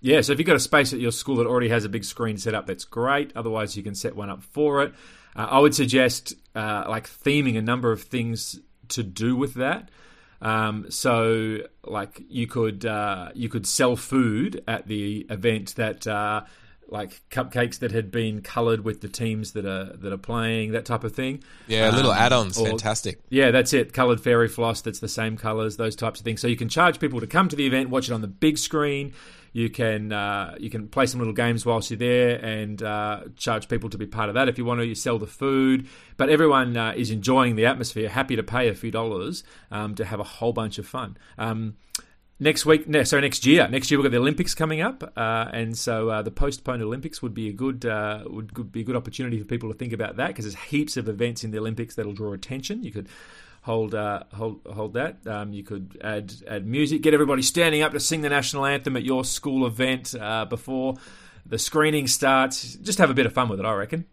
Yeah, 0.00 0.20
so 0.20 0.32
if 0.32 0.38
you've 0.38 0.46
got 0.46 0.54
a 0.54 0.60
space 0.60 0.92
at 0.92 1.00
your 1.00 1.10
school 1.10 1.34
that 1.38 1.48
already 1.48 1.68
has 1.68 1.84
a 1.84 1.88
big 1.88 2.04
screen 2.04 2.38
set 2.38 2.54
up, 2.54 2.68
that's 2.68 2.84
great. 2.84 3.32
Otherwise, 3.34 3.76
you 3.76 3.82
can 3.82 3.96
set 3.96 4.14
one 4.14 4.30
up 4.30 4.44
for 4.44 4.84
it. 4.84 4.94
Uh, 5.34 5.48
I 5.50 5.58
would 5.58 5.74
suggest 5.74 6.34
uh, 6.54 6.84
like 6.86 7.08
theming 7.08 7.58
a 7.58 7.60
number 7.60 7.90
of 7.90 8.02
things 8.04 8.60
to 8.90 9.02
do 9.02 9.34
with 9.34 9.54
that. 9.54 9.90
Um, 10.40 10.86
so, 10.90 11.62
like 11.82 12.22
you 12.28 12.46
could 12.46 12.86
uh, 12.86 13.30
you 13.34 13.48
could 13.48 13.66
sell 13.66 13.96
food 13.96 14.62
at 14.68 14.86
the 14.86 15.26
event 15.28 15.74
that 15.74 16.06
uh, 16.06 16.42
like 16.92 17.22
cupcakes 17.30 17.78
that 17.80 17.90
had 17.90 18.10
been 18.10 18.42
coloured 18.42 18.84
with 18.84 19.00
the 19.00 19.08
teams 19.08 19.52
that 19.52 19.64
are 19.64 19.96
that 19.96 20.12
are 20.12 20.18
playing, 20.18 20.72
that 20.72 20.84
type 20.84 21.02
of 21.04 21.12
thing. 21.14 21.42
Yeah, 21.66 21.90
little 21.90 22.12
Um, 22.12 22.18
add-ons, 22.18 22.58
or- 22.58 22.66
fantastic. 22.66 23.18
yeah, 23.30 23.50
that's 23.50 23.72
it. 23.72 23.92
Coloured 23.92 24.20
fairy 24.20 24.48
floss 24.48 24.80
that's 24.82 25.00
the 25.00 25.08
same 25.08 25.36
colours, 25.36 25.76
those 25.78 25.96
types 25.96 26.20
of 26.20 26.24
things. 26.24 26.40
So 26.40 26.46
you 26.48 26.56
can 26.56 26.68
charge 26.68 27.00
people 27.00 27.18
to 27.20 27.26
come 27.26 27.48
to 27.48 27.56
the 27.56 27.66
event, 27.66 27.90
watch 27.90 28.08
it 28.08 28.12
on 28.12 28.20
the 28.20 28.28
big 28.28 28.58
screen. 28.58 29.14
You 29.54 29.68
can 29.68 30.12
uh, 30.12 30.54
you 30.58 30.70
can 30.70 30.88
play 30.88 31.04
some 31.06 31.18
little 31.20 31.34
games 31.34 31.66
whilst 31.66 31.90
you're 31.90 31.98
there 31.98 32.42
and 32.42 32.82
uh, 32.82 33.20
charge 33.36 33.68
people 33.68 33.90
to 33.90 33.98
be 33.98 34.06
part 34.06 34.28
of 34.30 34.34
that 34.34 34.48
if 34.48 34.56
you 34.56 34.64
want 34.64 34.80
to. 34.80 34.86
You 34.86 34.94
sell 34.94 35.18
the 35.18 35.26
food, 35.26 35.88
but 36.16 36.30
everyone 36.30 36.74
uh, 36.76 36.94
is 36.96 37.10
enjoying 37.10 37.56
the 37.56 37.66
atmosphere, 37.66 38.08
happy 38.08 38.34
to 38.36 38.42
pay 38.42 38.68
a 38.68 38.74
few 38.74 38.90
dollars 38.90 39.44
um, 39.70 39.94
to 39.96 40.04
have 40.06 40.20
a 40.20 40.24
whole 40.24 40.52
bunch 40.54 40.78
of 40.78 40.86
fun. 40.86 41.16
Um, 41.36 41.76
next 42.42 42.66
week, 42.66 42.88
no, 42.88 43.02
sorry, 43.04 43.22
next 43.22 43.46
year. 43.46 43.66
Next 43.68 43.90
year 43.90 43.98
we've 43.98 44.04
got 44.04 44.12
the 44.12 44.18
Olympics 44.18 44.54
coming 44.54 44.80
up, 44.80 45.12
uh, 45.16 45.48
and 45.52 45.76
so 45.76 46.10
uh, 46.10 46.22
the 46.22 46.30
postponed 46.30 46.82
Olympics 46.82 47.22
would 47.22 47.32
be 47.34 47.48
a 47.48 47.52
good 47.52 47.86
uh, 47.86 48.24
would 48.26 48.52
good- 48.52 48.72
be 48.72 48.80
a 48.80 48.84
good 48.84 48.96
opportunity 48.96 49.38
for 49.38 49.44
people 49.46 49.72
to 49.72 49.78
think 49.78 49.92
about 49.92 50.16
that 50.16 50.28
because 50.28 50.44
there's 50.44 50.56
heaps 50.64 50.96
of 50.96 51.08
events 51.08 51.44
in 51.44 51.50
the 51.52 51.58
Olympics 51.58 51.94
that'll 51.94 52.12
draw 52.12 52.32
attention. 52.32 52.82
You 52.82 52.90
could 52.92 53.08
hold 53.62 53.94
uh, 53.94 54.24
hold 54.34 54.60
hold 54.70 54.94
that. 54.94 55.26
Um, 55.26 55.52
you 55.52 55.62
could 55.62 55.98
add 56.02 56.32
add 56.48 56.66
music, 56.66 57.00
get 57.02 57.14
everybody 57.14 57.42
standing 57.42 57.82
up 57.82 57.92
to 57.92 58.00
sing 58.00 58.20
the 58.22 58.28
national 58.28 58.66
anthem 58.66 58.96
at 58.96 59.04
your 59.04 59.24
school 59.24 59.66
event 59.66 60.14
uh, 60.20 60.44
before 60.44 60.96
the 61.46 61.58
screening 61.58 62.06
starts. 62.06 62.74
Just 62.74 62.98
have 62.98 63.10
a 63.10 63.14
bit 63.14 63.26
of 63.26 63.32
fun 63.32 63.48
with 63.48 63.60
it, 63.60 63.66
I 63.66 63.72
reckon. 63.74 64.04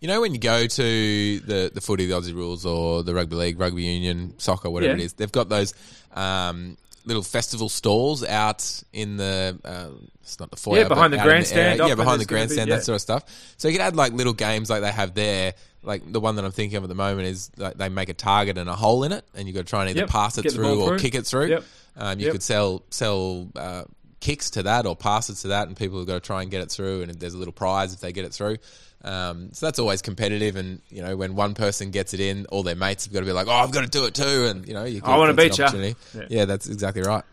You 0.00 0.08
know, 0.08 0.20
when 0.20 0.32
you 0.34 0.40
go 0.40 0.66
to 0.66 1.40
the 1.40 1.70
the 1.72 1.80
footy, 1.80 2.06
the 2.06 2.14
Aussie 2.14 2.34
rules, 2.34 2.66
or 2.66 3.04
the 3.04 3.14
rugby 3.14 3.36
league, 3.36 3.60
rugby 3.60 3.82
union, 3.84 4.34
soccer, 4.38 4.68
whatever 4.68 4.94
Yeah. 4.96 5.02
it 5.02 5.04
is, 5.04 5.12
they've 5.12 5.30
got 5.30 5.48
those 5.48 5.74
um, 6.12 6.76
little 7.04 7.22
festival 7.22 7.68
stalls 7.68 8.24
out 8.24 8.82
in 8.92 9.16
the. 9.16 9.58
Uh, 9.64 9.88
it's 10.22 10.38
not 10.38 10.50
the 10.50 10.56
foyer, 10.56 10.80
Yeah, 10.82 10.88
behind 10.88 11.12
the 11.12 11.18
grandstand 11.18 11.80
often 11.80 11.88
yeah, 11.90 11.94
behind 11.96 12.20
the 12.20 12.24
gonna 12.24 12.42
be- 12.42 12.46
grandstand, 12.46 12.68
yeah. 12.68 12.76
that 12.76 12.84
sort 12.84 12.94
of 12.94 13.00
stuff. 13.02 13.24
So 13.56 13.68
you 13.68 13.74
could 13.74 13.80
add 13.82 13.96
like 13.96 14.12
little 14.12 14.32
games 14.32 14.70
like 14.70 14.82
they 14.82 14.92
have 14.92 15.14
there. 15.14 15.54
Like 15.82 16.10
the 16.12 16.20
one 16.20 16.36
that 16.36 16.44
I'm 16.44 16.52
thinking 16.52 16.76
of 16.76 16.84
at 16.84 16.88
the 16.88 16.94
moment 16.94 17.26
is 17.26 17.50
like 17.56 17.76
they 17.76 17.88
make 17.88 18.08
a 18.08 18.14
target 18.14 18.56
and 18.56 18.70
a 18.70 18.76
hole 18.76 19.02
in 19.02 19.10
it, 19.12 19.24
and 19.34 19.48
you 19.48 19.52
got 19.54 19.60
to 19.60 19.64
try 19.66 19.80
and 19.80 19.90
either 19.90 20.00
Yep, 20.00 20.08
pass 20.10 20.38
it 20.38 20.42
the 20.44 20.50
through 20.50 20.80
or 20.80 20.96
kick 20.98 21.14
it 21.16 21.26
through. 21.26 21.46
Yep. 21.48 21.64
Um, 21.96 22.18
you 22.20 22.26
Yep. 22.26 22.32
could 22.34 22.42
sell 22.44 22.82
sell 22.90 23.48
uh, 23.56 23.82
kicks 24.20 24.50
to 24.50 24.62
that 24.62 24.86
or 24.86 24.94
passes 24.94 25.42
to 25.42 25.48
that, 25.48 25.66
and 25.66 25.76
people 25.76 25.98
have 25.98 26.06
got 26.06 26.14
to 26.14 26.20
try 26.20 26.42
and 26.42 26.50
get 26.52 26.62
it 26.62 26.70
through. 26.70 27.02
And 27.02 27.12
there's 27.14 27.34
a 27.34 27.38
little 27.38 27.52
prize 27.52 27.92
if 27.92 27.98
they 28.00 28.12
get 28.12 28.24
it 28.24 28.32
through. 28.32 28.58
Um, 29.04 29.52
so 29.52 29.66
that's 29.66 29.78
always 29.78 30.02
competitive, 30.02 30.56
and 30.56 30.80
you 30.88 31.02
know 31.02 31.16
when 31.16 31.34
one 31.34 31.54
person 31.54 31.90
gets 31.90 32.14
it 32.14 32.20
in, 32.20 32.46
all 32.46 32.62
their 32.62 32.76
mates 32.76 33.04
have 33.04 33.12
got 33.12 33.20
to 33.20 33.26
be 33.26 33.32
like, 33.32 33.48
"Oh, 33.48 33.52
I've 33.52 33.72
got 33.72 33.82
to 33.82 33.88
do 33.88 34.04
it 34.04 34.14
too," 34.14 34.46
and 34.46 34.66
you 34.66 34.74
know, 34.74 34.84
you 34.84 35.00
I 35.04 35.16
that's 35.18 35.30
an 35.30 35.36
beat 35.36 35.60
opportunity. 35.60 35.96
Yeah. 36.14 36.26
Yeah. 36.28 36.44
that's 36.44 36.68
exactly 36.68 37.02
right. 37.02 37.24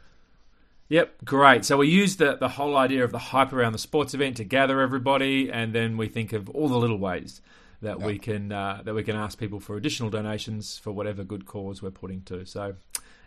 Yep, 0.90 1.24
great. 1.24 1.66
So 1.66 1.78
we 1.78 1.88
use 1.88 2.16
the, 2.16 2.36
the 2.36 2.50
whole 2.50 2.76
idea 2.76 3.04
of 3.04 3.12
the 3.12 3.20
hype 3.20 3.54
around 3.54 3.74
the 3.74 3.80
sports 3.80 4.16
event 4.16 4.38
to 4.38 4.44
gather 4.44 4.82
everybody, 4.82 5.52
and 5.52 5.72
then 5.72 5.98
we 5.98 6.08
think 6.08 6.34
of 6.34 6.50
all 6.50 6.68
the 6.68 6.78
little 6.78 6.98
ways 6.98 7.42
that 7.82 8.02
we 8.02 8.18
can 8.18 8.52
uh, 8.52 8.82
that 8.84 8.94
we 8.94 9.04
can 9.04 9.16
ask 9.16 9.38
people 9.38 9.60
for 9.60 9.78
additional 9.78 10.10
donations 10.10 10.78
for 10.78 10.92
whatever 10.92 11.24
good 11.24 11.46
cause 11.46 11.82
we're 11.82 11.92
putting 11.92 12.24
to. 12.24 12.46
So 12.46 12.76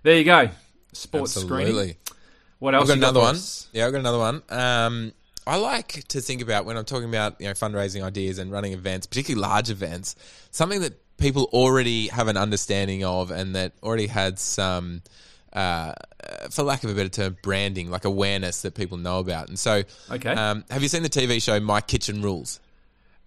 there 0.03 0.17
you 0.17 0.25
go, 0.25 0.51
sports 0.93 1.35
screening. 1.41 1.97
What 2.59 2.75
else? 2.75 2.83
I've 2.83 2.89
got 2.89 2.95
you 2.97 3.01
got 3.01 3.09
another 3.09 3.21
for 3.21 3.27
one. 3.27 3.43
Yeah, 3.73 3.87
I've 3.87 3.93
got 3.93 3.99
another 3.99 4.19
one. 4.19 4.43
Um, 4.49 5.13
I 5.47 5.57
like 5.57 6.05
to 6.09 6.21
think 6.21 6.41
about 6.41 6.65
when 6.67 6.77
I'm 6.77 6.85
talking 6.85 7.09
about 7.09 7.41
you 7.41 7.47
know 7.47 7.53
fundraising 7.53 8.03
ideas 8.03 8.39
and 8.39 8.51
running 8.53 8.73
events, 8.73 9.07
particularly 9.07 9.43
large 9.43 9.71
events, 9.71 10.15
something 10.51 10.81
that 10.83 10.95
people 11.19 11.49
already 11.53 12.09
have 12.09 12.29
an 12.29 12.37
understanding 12.37 13.05
of 13.05 13.31
and 13.31 13.55
that 13.55 13.73
already 13.83 14.07
had 14.07 14.39
some, 14.39 15.03
uh, 15.53 15.93
for 16.51 16.63
lack 16.63 16.83
of 16.85 16.91
a 16.91 16.95
better 16.95 17.09
term, 17.09 17.37
branding, 17.43 17.91
like 17.91 18.05
awareness 18.05 18.63
that 18.63 18.75
people 18.75 18.99
know 18.99 19.19
about. 19.19 19.49
And 19.49 19.59
so, 19.59 19.83
Okay. 20.11 20.31
um, 20.31 20.65
have 20.71 20.83
you 20.83 20.89
seen 20.89 21.03
the 21.03 21.09
TV 21.09 21.41
show 21.43 21.61
My 21.61 21.81
Kitchen 21.81 22.23
Rules? 22.23 22.61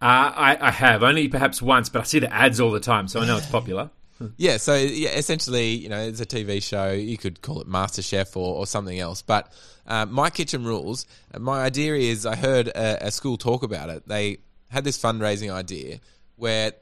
Uh, 0.02 0.06
I, 0.36 0.58
I 0.60 0.72
have 0.72 1.04
only 1.04 1.28
perhaps 1.30 1.62
once, 1.62 1.88
but 1.90 2.02
I 2.02 2.04
see 2.04 2.20
the 2.20 2.34
ads 2.34 2.60
all 2.60 2.72
the 2.72 2.82
time, 2.82 3.08
so 3.08 3.22
I 3.22 3.26
know 3.26 3.38
it's 3.38 3.48
popular. 3.48 3.90
Yeah, 4.38 4.58
so 4.58 4.76
yeah, 4.76 5.10
essentially, 5.10 5.72
you 5.72 5.90
know, 5.90 6.00
it's 6.00 6.22
a 6.22 6.26
TV 6.26 6.64
show. 6.64 6.92
You 6.92 7.18
could 7.18 7.42
call 7.42 7.62
it 7.62 7.68
MasterChef 7.68 8.36
or, 8.38 8.56
or 8.56 8.66
something 8.66 8.98
else. 8.98 9.22
But 9.22 9.52
uh, 9.86 10.06
My 10.06 10.30
Kitchen 10.30 10.64
Rules, 10.64 11.06
uh, 11.34 11.40
my 11.40 11.62
idea 11.62 11.96
is 11.96 12.26
I 12.26 12.36
heard 12.36 12.70
a, 12.70 13.08
a 13.08 13.12
school 13.12 13.38
talk 13.38 13.64
about 13.64 13.90
it. 13.90 14.08
They 14.08 14.38
had 14.70 14.84
this 14.84 14.98
fundraising 14.98 15.52
idea 15.52 16.00
where 16.38 16.74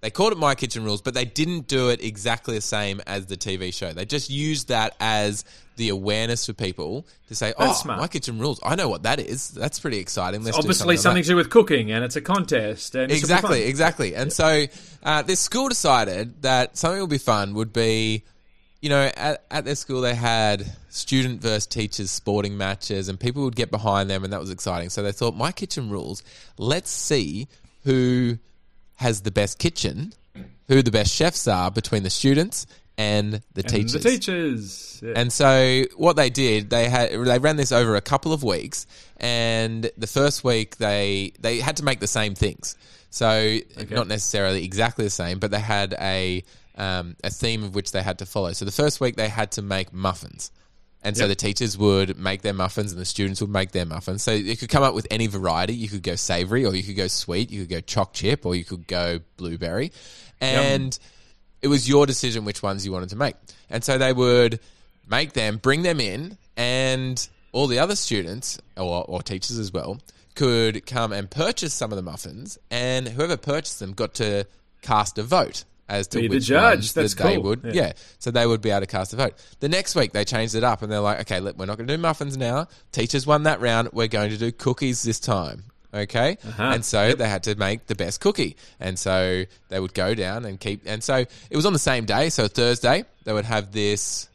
they 0.00 0.10
called 0.10 0.32
it 0.32 0.38
My 0.38 0.54
Kitchen 0.54 0.84
Rules, 0.84 1.02
but 1.02 1.14
they 1.14 1.24
didn't 1.24 1.66
do 1.66 1.88
it 1.88 2.02
exactly 2.02 2.54
the 2.54 2.60
same 2.60 3.00
as 3.06 3.26
the 3.26 3.36
TV 3.36 3.74
show. 3.74 3.92
They 3.92 4.04
just 4.04 4.30
used 4.30 4.68
that 4.68 4.94
as 5.00 5.44
the 5.76 5.88
awareness 5.88 6.46
for 6.46 6.52
people 6.52 7.06
to 7.28 7.34
say, 7.34 7.52
"Oh. 7.58 7.82
My 7.84 8.06
Kitchen 8.06 8.38
Rules. 8.38 8.60
I 8.62 8.76
know 8.76 8.88
what 8.88 9.02
that 9.02 9.18
is. 9.18 9.50
That's 9.50 9.80
pretty 9.80 9.98
exciting." 9.98 10.44
Let's 10.44 10.56
do 10.56 10.60
Obviously, 10.60 10.96
something, 10.96 11.02
something 11.02 11.16
like 11.16 11.24
to 11.24 11.30
do 11.30 11.36
with 11.36 11.50
cooking, 11.50 11.90
and 11.90 12.04
it's 12.04 12.16
a 12.16 12.20
contest. 12.20 12.94
And 12.94 13.10
this 13.10 13.16
will 13.22 13.28
be 13.28 13.32
exactly, 13.32 13.62
exactly. 13.64 14.14
And 14.14 14.32
so 14.32 14.66
uh, 15.02 15.22
this 15.22 15.40
school 15.40 15.68
decided 15.68 16.42
that 16.42 16.76
something 16.76 17.00
would 17.00 17.10
be 17.10 17.18
fun 17.18 17.54
would 17.54 17.72
be, 17.72 18.24
you 18.80 18.90
know, 18.90 19.10
at, 19.16 19.44
at 19.50 19.64
their 19.64 19.74
school 19.74 20.00
they 20.00 20.14
had 20.14 20.64
student 20.90 21.40
versus 21.42 21.66
teachers 21.66 22.12
sporting 22.12 22.56
matches, 22.56 23.08
and 23.08 23.18
people 23.18 23.42
would 23.42 23.56
get 23.56 23.72
behind 23.72 24.08
them, 24.08 24.22
and 24.22 24.32
that 24.32 24.40
was 24.40 24.50
exciting. 24.50 24.90
So 24.90 25.02
they 25.02 25.12
thought, 25.12 25.36
my 25.36 25.50
kitchen 25.50 25.90
rules. 25.90 26.22
Let's 26.56 26.90
see 26.90 27.48
who 27.84 28.38
has 28.98 29.22
the 29.22 29.30
best 29.30 29.58
kitchen, 29.58 30.12
who 30.68 30.82
the 30.82 30.90
best 30.90 31.12
chefs 31.12 31.48
are 31.48 31.70
between 31.70 32.02
the 32.02 32.10
students 32.10 32.66
and 32.96 33.34
the 33.54 33.62
And 33.62 33.68
teachers. 33.68 33.92
The 33.92 34.00
teachers. 34.00 35.00
Yeah. 35.04 35.12
And 35.16 35.32
so 35.32 35.84
what 35.96 36.16
they 36.16 36.30
did, 36.30 36.68
they 36.68 36.88
had 36.88 37.10
they 37.12 37.38
ran 37.38 37.56
this 37.56 37.70
over 37.72 37.94
a 37.94 38.00
couple 38.00 38.32
of 38.32 38.42
weeks, 38.42 38.86
and 39.16 39.90
the 39.96 40.08
first 40.08 40.42
week 40.42 40.76
they 40.76 41.32
they 41.38 41.60
had 41.60 41.76
to 41.76 41.84
make 41.84 42.00
the 42.00 42.08
same 42.08 42.34
things. 42.34 42.76
So 43.10 43.58
not 43.88 44.08
necessarily 44.08 44.64
exactly 44.64 45.04
the 45.04 45.10
same, 45.10 45.38
but 45.38 45.50
they 45.50 45.60
had 45.60 45.94
a 45.98 46.42
um, 46.74 47.16
a 47.22 47.30
theme 47.30 47.62
of 47.62 47.74
which 47.74 47.92
they 47.92 48.02
had 48.02 48.18
to 48.18 48.26
follow. 48.26 48.52
So 48.52 48.64
the 48.64 48.72
first 48.72 49.00
week 49.00 49.16
they 49.16 49.28
had 49.28 49.52
to 49.52 49.62
make 49.62 49.92
muffins. 49.92 50.50
And 51.02 51.16
so 51.16 51.28
the 51.28 51.36
teachers 51.36 51.78
would 51.78 52.18
make 52.18 52.42
their 52.42 52.52
muffins 52.52 52.92
and 52.92 53.00
the 53.00 53.04
students 53.04 53.40
would 53.40 53.50
make 53.50 53.70
their 53.70 53.86
muffins. 53.86 54.22
So 54.22 54.32
you 54.32 54.56
could 54.56 54.68
come 54.68 54.82
up 54.82 54.94
with 54.94 55.06
any 55.10 55.28
variety. 55.28 55.74
You 55.74 55.88
could 55.88 56.02
go 56.02 56.16
savory 56.16 56.66
or 56.66 56.74
you 56.74 56.82
could 56.82 56.96
go 56.96 57.06
sweet. 57.06 57.50
You 57.50 57.60
could 57.60 57.70
go 57.70 57.80
choc 57.80 58.12
chip 58.12 58.44
or 58.44 58.56
you 58.56 58.64
could 58.64 58.86
go 58.86 59.20
blueberry. 59.36 59.92
And 60.40 60.98
it 61.62 61.68
was 61.68 61.88
your 61.88 62.04
decision 62.06 62.44
which 62.44 62.62
ones 62.62 62.84
you 62.84 62.92
wanted 62.92 63.10
to 63.10 63.16
make. 63.16 63.36
And 63.70 63.84
so 63.84 63.96
they 63.96 64.12
would 64.12 64.60
make 65.08 65.32
them, 65.32 65.56
bring 65.58 65.82
them 65.82 66.00
in, 66.00 66.36
and 66.56 67.28
all 67.52 67.66
the 67.66 67.78
other 67.78 67.96
students 67.96 68.58
or, 68.76 69.04
or 69.04 69.22
teachers 69.22 69.58
as 69.58 69.72
well 69.72 70.00
could 70.34 70.86
come 70.86 71.12
and 71.12 71.30
purchase 71.30 71.74
some 71.74 71.90
of 71.90 71.96
the 71.96 72.02
muffins, 72.02 72.58
and 72.70 73.08
whoever 73.08 73.36
purchased 73.36 73.80
them 73.80 73.92
got 73.92 74.14
to 74.14 74.46
cast 74.82 75.18
a 75.18 75.22
vote 75.22 75.64
as 75.88 76.06
to 76.08 76.20
Be 76.20 76.28
the 76.28 76.40
judge. 76.40 76.92
That's 76.92 77.14
that 77.14 77.22
they 77.24 77.34
cool. 77.34 77.44
would. 77.44 77.64
Yeah. 77.64 77.72
Yeah. 77.72 77.92
so 78.18 78.30
they 78.30 78.46
would 78.46 78.60
be 78.60 78.70
able 78.70 78.80
to 78.80 78.86
cast 78.86 79.12
a 79.12 79.16
vote. 79.16 79.34
The 79.60 79.68
next 79.68 79.94
week 79.94 80.12
they 80.12 80.24
changed 80.24 80.54
it 80.54 80.64
up, 80.64 80.82
and 80.82 80.90
they're 80.92 81.00
like, 81.00 81.20
okay, 81.20 81.40
look, 81.40 81.56
we're 81.58 81.66
not 81.66 81.76
going 81.78 81.86
to 81.88 81.96
do 81.96 82.00
muffins 82.00 82.36
now. 82.36 82.68
Teachers 82.92 83.26
won 83.26 83.44
that 83.44 83.60
round. 83.60 83.88
We're 83.92 84.08
going 84.08 84.30
to 84.30 84.36
do 84.38 84.52
cookies 84.52 85.02
this 85.02 85.18
time. 85.20 85.64
Okay, 85.94 86.36
Uh-huh. 86.46 86.62
and 86.74 86.84
so 86.84 87.14
they 87.14 87.26
had 87.26 87.44
to 87.44 87.54
make 87.54 87.86
the 87.86 87.94
best 87.94 88.20
cookie, 88.20 88.56
and 88.78 88.98
so 88.98 89.44
they 89.70 89.80
would 89.80 89.94
go 89.94 90.14
down 90.14 90.44
and 90.44 90.60
keep. 90.60 90.82
And 90.84 91.02
so 91.02 91.14
it 91.16 91.56
was 91.56 91.64
on 91.64 91.72
the 91.72 91.78
same 91.78 92.04
day. 92.04 92.28
So 92.28 92.46
Thursday 92.46 93.04
they 93.24 93.32
would 93.32 93.46
have 93.46 93.72
this 93.72 94.28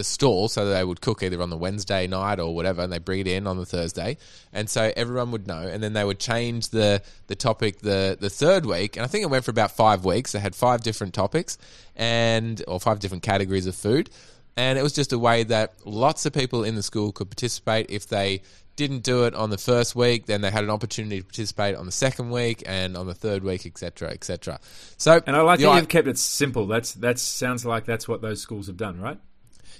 the 0.00 0.04
stall, 0.04 0.48
so 0.48 0.68
they 0.68 0.82
would 0.82 1.00
cook 1.00 1.22
either 1.22 1.40
on 1.42 1.50
the 1.50 1.56
Wednesday 1.56 2.06
night 2.06 2.40
or 2.40 2.54
whatever, 2.54 2.80
and 2.82 2.90
they 2.92 2.98
bring 2.98 3.20
it 3.20 3.26
in 3.26 3.46
on 3.46 3.56
the 3.58 3.66
Thursday, 3.66 4.16
and 4.52 4.68
so 4.68 4.92
everyone 4.96 5.30
would 5.32 5.46
know. 5.46 5.60
And 5.72 5.82
then 5.82 5.92
they 5.92 6.04
would 6.04 6.18
change 6.18 6.70
the 6.70 7.02
the 7.26 7.34
topic 7.36 7.80
the 7.80 8.16
the 8.18 8.30
third 8.30 8.64
week, 8.66 8.96
and 8.96 9.04
I 9.04 9.08
think 9.08 9.22
it 9.24 9.30
went 9.30 9.44
for 9.44 9.50
about 9.50 9.72
five 9.72 10.04
weeks. 10.04 10.32
They 10.32 10.40
had 10.40 10.54
five 10.54 10.82
different 10.82 11.12
topics, 11.14 11.58
and 11.96 12.62
or 12.66 12.80
five 12.80 12.98
different 13.00 13.22
categories 13.22 13.66
of 13.66 13.74
food, 13.74 14.10
and 14.56 14.78
it 14.78 14.82
was 14.82 14.92
just 14.92 15.12
a 15.12 15.18
way 15.18 15.44
that 15.44 15.74
lots 15.84 16.26
of 16.26 16.32
people 16.32 16.64
in 16.64 16.74
the 16.74 16.82
school 16.82 17.12
could 17.12 17.28
participate 17.30 17.86
if 17.90 18.08
they 18.08 18.42
didn't 18.76 19.02
do 19.02 19.24
it 19.24 19.34
on 19.34 19.50
the 19.50 19.58
first 19.58 19.94
week 19.94 20.24
then 20.24 20.40
they 20.40 20.50
had 20.50 20.64
an 20.64 20.70
opportunity 20.70 21.18
to 21.18 21.24
participate 21.24 21.74
on 21.76 21.84
the 21.84 21.92
second 21.92 22.30
week 22.30 22.62
and 22.64 22.96
on 22.96 23.06
the 23.06 23.12
third 23.14 23.42
week 23.44 23.66
etc 23.66 24.08
etc 24.08 24.58
so 24.96 25.20
And 25.26 25.36
I 25.36 25.42
like 25.42 25.60
that 25.60 25.68
i- 25.68 25.76
you've 25.76 25.88
kept 25.88 26.08
it 26.08 26.16
simple. 26.16 26.66
That's 26.66 26.94
that 26.94 27.18
sounds 27.18 27.66
like 27.66 27.84
that's 27.84 28.08
what 28.08 28.22
those 28.22 28.40
schools 28.40 28.68
have 28.68 28.78
done, 28.78 28.98
right? 28.98 29.18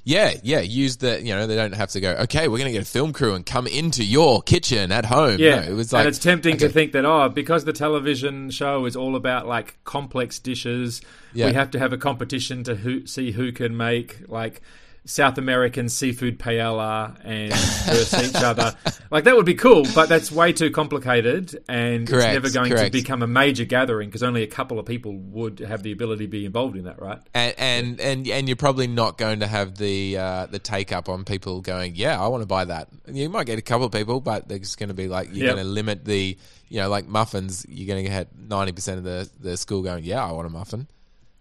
Yeah 0.05 0.35
yeah 0.43 0.61
use 0.61 0.97
the 0.99 1.21
you 1.23 1.35
know 1.35 1.47
they 1.47 1.57
don't 1.57 1.75
have 1.75 1.91
to 1.91 2.01
go 2.01 2.13
okay 2.13 2.49
we're 2.49 2.59
going 2.59 2.67
to 2.67 2.73
get 2.73 2.83
a 2.83 2.91
film 2.91 3.13
crew 3.13 3.35
and 3.35 3.45
come 3.45 3.67
into 3.67 4.05
your 4.05 4.43
kitchen 4.43 4.93
at 4.93 5.05
home 5.05 5.39
Yeah, 5.39 5.61
No, 5.61 5.63
it 5.63 5.75
was 5.75 5.93
like 5.93 6.01
and 6.01 6.09
it's 6.09 6.19
tempting 6.19 6.57
to 6.59 6.69
think 6.69 6.93
that 6.93 7.05
oh, 7.05 7.29
because 7.29 7.65
the 7.65 7.73
television 7.73 8.51
show 8.51 8.87
is 8.87 8.97
all 8.97 9.17
about 9.17 9.47
like 9.47 9.77
complex 9.85 10.39
dishes, 10.39 11.01
Yeah. 11.33 11.47
we 11.47 11.53
have 11.53 11.71
to 11.73 11.79
have 11.79 11.93
a 11.93 11.99
competition 11.99 12.65
to 12.65 12.75
who, 12.75 13.07
see 13.07 13.31
who 13.31 13.53
can 13.53 13.77
make 13.77 14.29
like 14.29 14.63
South 15.11 15.39
American 15.39 15.89
seafood 15.89 16.39
paella 16.39 17.19
and 17.25 17.53
versus 17.87 18.29
each 18.31 18.43
other. 18.43 18.75
Like 19.11 19.25
that 19.25 19.35
would 19.35 19.45
be 19.47 19.55
cool, 19.55 19.85
but 19.95 20.09
that's 20.09 20.31
way 20.31 20.53
too 20.53 20.71
complicated, 20.71 21.63
and 21.69 22.07
Correct, 22.07 22.27
it's 22.29 22.33
never 22.35 22.51
going 22.51 22.71
correct. 22.71 22.93
to 22.93 22.99
become 22.99 23.23
a 23.23 23.27
major 23.27 23.65
gathering 23.65 24.09
because 24.09 24.23
only 24.23 24.43
a 24.45 24.47
couple 24.47 24.79
of 24.79 24.87
people 24.87 25.17
would 25.17 25.59
have 25.59 25.83
the 25.83 25.91
ability 25.93 26.27
to 26.27 26.31
be 26.31 26.47
involved 26.47 26.77
in 26.77 26.85
that, 26.85 27.01
right? 27.03 27.19
and 27.35 27.55
and 27.59 28.01
and, 28.01 28.29
and 28.29 28.49
you're 28.49 28.55
probably 28.57 28.87
not 28.87 29.19
going 29.19 29.41
to 29.41 29.47
have 29.49 29.77
the 29.77 30.17
uh, 30.17 30.47
the 30.47 30.61
take 30.61 30.93
up 30.93 31.09
on 31.09 31.25
people 31.25 31.61
going, 31.61 31.97
yeah, 31.97 32.23
I 32.23 32.29
want 32.29 32.43
to 32.43 32.47
buy 32.47 32.65
that. 32.67 32.89
You 33.11 33.29
might 33.29 33.47
get 33.47 33.59
a 33.59 33.63
couple 33.63 33.87
of 33.87 33.93
people, 33.93 34.21
but 34.21 34.47
they're 34.49 34.59
just 34.61 34.79
going 34.79 34.89
to 34.91 34.95
be 34.95 35.09
like, 35.09 35.29
you're 35.35 35.47
Yep. 35.47 35.57
going 35.57 35.67
to 35.67 35.71
limit 35.73 36.05
the, 36.05 36.39
you 36.69 36.81
know, 36.81 36.89
like 36.89 37.07
muffins. 37.09 37.67
You're 37.69 37.89
going 37.89 38.05
to 38.05 38.09
get 38.11 38.29
ninety 38.39 38.71
percent 38.73 38.99
of 38.99 39.05
the 39.05 39.29
the 39.41 39.57
school 39.57 39.83
going, 39.83 40.05
yeah, 40.05 40.25
I 40.25 40.31
want 40.31 40.47
a 40.47 40.51
muffin. 40.51 40.87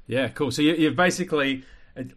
Yeah, 0.08 0.30
cool. 0.30 0.50
So 0.50 0.64
you, 0.64 0.74
you've 0.74 0.96
basically 0.96 1.64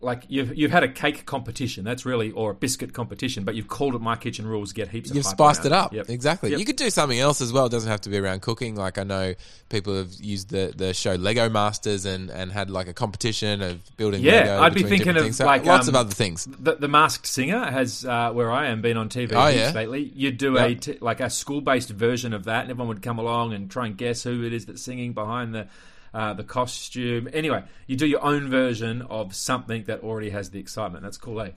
like 0.01 0.25
you've 0.29 0.57
you've 0.57 0.71
had 0.71 0.83
a 0.83 0.89
cake 0.89 1.27
competition. 1.27 1.85
That's 1.85 2.05
really 2.07 2.31
or 2.31 2.51
a 2.51 2.55
biscuit 2.55 2.93
competition, 2.93 3.45
but 3.45 3.55
you've 3.55 3.69
called 3.69 3.95
it 3.95 4.01
My 4.01 4.17
Kitchen 4.17 4.47
Rules. 4.47 4.73
Get 4.73 4.89
heaps. 4.89 5.11
of 5.11 5.17
You've 5.17 5.27
spiced 5.27 5.61
around 5.61 5.67
it 5.67 5.73
up. 5.73 5.93
Yep. 5.93 6.11
Exactly. 6.11 6.51
Yep. 6.51 6.59
You 6.61 6.65
could 6.65 6.77
do 6.77 6.91
something 6.91 7.19
else 7.19 7.41
as 7.41 7.53
well. 7.53 7.67
It 7.67 7.71
doesn't 7.73 7.91
have 7.91 8.01
to 8.03 8.11
be 8.11 8.19
around 8.19 8.43
cooking. 8.43 8.75
Like 8.77 8.99
I 8.99 9.05
know 9.05 9.35
people 9.69 9.97
have 9.97 10.12
used 10.21 10.51
the, 10.51 10.73
the 10.77 10.95
show 10.95 11.15
Lego 11.15 11.49
Masters 11.49 12.05
and, 12.05 12.31
and 12.31 12.53
had 12.53 12.71
like 12.71 12.89
a 12.89 12.95
competition 12.95 13.62
of 13.62 13.81
building 13.97 14.23
Yeah, 14.23 14.33
Lego. 14.33 14.62
I'd 14.62 14.75
be 14.75 14.83
thinking 14.83 15.17
of. 15.17 15.35
So 15.35 15.45
like, 15.47 15.65
lots 15.65 15.89
um, 15.89 15.95
of 15.95 16.01
other 16.01 16.15
things. 16.15 16.47
The, 16.47 16.75
the 16.77 16.89
Masked 16.89 17.27
Singer 17.27 17.71
has 17.71 18.05
uh, 18.05 18.31
where 18.33 18.51
I 18.51 18.69
am 18.69 18.83
been 18.83 18.97
on 18.97 19.09
TV 19.09 19.33
Oh, 19.35 19.49
yeah? 19.49 19.73
lately. 19.75 20.12
You'd 20.15 20.39
do 20.39 20.59
a 20.59 20.69
Yeah. 20.69 20.75
t- 20.79 20.99
like 21.01 21.21
a 21.21 21.31
school 21.31 21.61
based 21.61 21.91
version 21.91 22.33
of 22.33 22.45
that, 22.45 22.62
and 22.62 22.71
everyone 22.71 22.89
would 22.89 23.03
come 23.03 23.19
along 23.19 23.53
and 23.53 23.71
try 23.71 23.87
and 23.87 23.97
guess 23.97 24.23
who 24.23 24.45
it 24.45 24.53
is 24.53 24.67
that's 24.67 24.83
singing 24.83 25.12
behind 25.12 25.55
the. 25.55 25.67
Uh, 26.14 26.35
the 26.35 26.45
costume. 26.45 27.28
Anyway, 27.33 27.64
you 27.87 27.97
do 27.97 28.07
your 28.07 28.23
own 28.23 28.50
version 28.50 29.00
of 29.02 29.35
something 29.35 29.85
that 29.85 30.02
already 30.02 30.28
has 30.31 30.50
the 30.50 30.61
excitement. 30.61 31.02
That's 31.02 31.16
cool, 31.16 31.40
eh? 31.40 31.52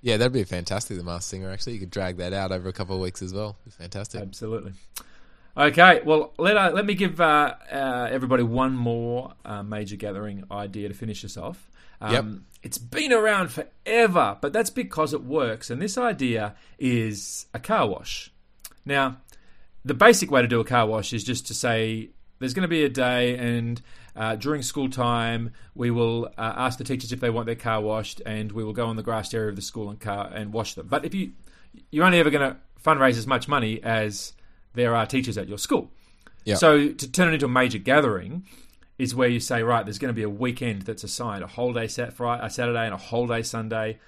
Yeah, 0.00 0.16
that'd 0.16 0.32
be 0.32 0.44
fantastic. 0.44 0.96
The 0.96 1.02
Masked 1.02 1.30
Singer. 1.30 1.50
Actually, 1.50 1.72
you 1.74 1.80
could 1.80 1.90
drag 1.90 2.18
that 2.18 2.32
out 2.32 2.52
over 2.52 2.68
a 2.68 2.72
couple 2.72 2.94
of 2.94 3.02
weeks 3.02 3.22
as 3.22 3.34
well. 3.34 3.56
Fantastic. 3.70 4.22
Absolutely. 4.22 4.72
Okay, 5.56 6.02
well 6.04 6.34
let 6.38 6.56
uh, 6.58 6.70
let 6.74 6.84
me 6.84 6.94
give 6.94 7.18
uh, 7.18 7.54
uh, 7.72 8.08
everybody 8.10 8.42
one 8.42 8.76
more 8.76 9.32
uh, 9.44 9.62
major 9.62 9.96
gathering 9.96 10.44
idea 10.50 10.88
to 10.88 10.94
finish 10.94 11.24
us 11.24 11.36
off. 11.36 11.70
Um, 12.00 12.12
Yep. 12.12 12.24
It's 12.62 12.78
been 12.78 13.12
around 13.12 13.52
forever, 13.52 14.36
but 14.40 14.52
that's 14.52 14.70
because 14.70 15.12
it 15.14 15.22
works. 15.22 15.70
And 15.70 15.80
this 15.80 15.96
idea 15.96 16.56
is 16.78 17.46
a 17.54 17.60
car 17.60 17.88
wash. 17.88 18.32
Now, 18.84 19.18
the 19.84 19.94
basic 19.94 20.30
way 20.30 20.42
to 20.42 20.48
do 20.48 20.60
a 20.60 20.64
car 20.64 20.86
wash 20.86 21.12
is 21.12 21.22
just 21.22 21.46
to 21.46 21.54
say 21.54 22.10
there's 22.38 22.54
going 22.54 22.62
to 22.62 22.68
be 22.68 22.84
a 22.84 22.88
day 22.88 23.36
and 23.36 23.80
uh, 24.14 24.36
during 24.36 24.62
school 24.62 24.88
time 24.88 25.52
we 25.74 25.90
will 25.90 26.26
uh, 26.38 26.54
ask 26.56 26.78
the 26.78 26.84
teachers 26.84 27.12
if 27.12 27.20
they 27.20 27.30
want 27.30 27.46
their 27.46 27.54
car 27.54 27.80
washed 27.80 28.20
and 28.24 28.52
we 28.52 28.64
will 28.64 28.72
go 28.72 28.86
on 28.86 28.96
the 28.96 29.02
grassed 29.02 29.34
area 29.34 29.48
of 29.48 29.56
the 29.56 29.62
school 29.62 29.90
and 29.90 30.00
car 30.00 30.30
and 30.32 30.52
wash 30.52 30.74
them. 30.74 30.86
But 30.88 31.04
if 31.04 31.14
you 31.14 31.32
you're 31.90 32.04
only 32.04 32.18
ever 32.18 32.30
going 32.30 32.50
to 32.50 32.56
fundraise 32.82 33.18
as 33.18 33.26
much 33.26 33.48
money 33.48 33.82
as 33.82 34.32
there 34.74 34.94
are 34.94 35.06
teachers 35.06 35.36
at 35.36 35.48
your 35.48 35.58
school. 35.58 35.90
Yeah. 36.44 36.54
so 36.54 36.88
to 36.90 37.10
turn 37.10 37.28
it 37.28 37.34
into 37.34 37.46
a 37.46 37.48
major 37.48 37.78
gathering 37.78 38.44
is 38.98 39.14
where 39.14 39.28
you 39.28 39.40
say 39.40 39.62
right 39.62 39.84
there's 39.84 39.98
going 39.98 40.14
to 40.14 40.16
be 40.16 40.22
a 40.22 40.30
weekend 40.30 40.82
that's 40.82 41.02
assigned 41.02 41.42
a 41.42 41.48
whole 41.48 41.72
day 41.72 41.88
set 41.88 42.12
Friday, 42.12 42.46
a 42.46 42.48
saturday 42.48 42.84
and 42.84 42.94
a 42.94 42.98
whole 42.98 43.26
day 43.26 43.42
sunday 43.42 43.98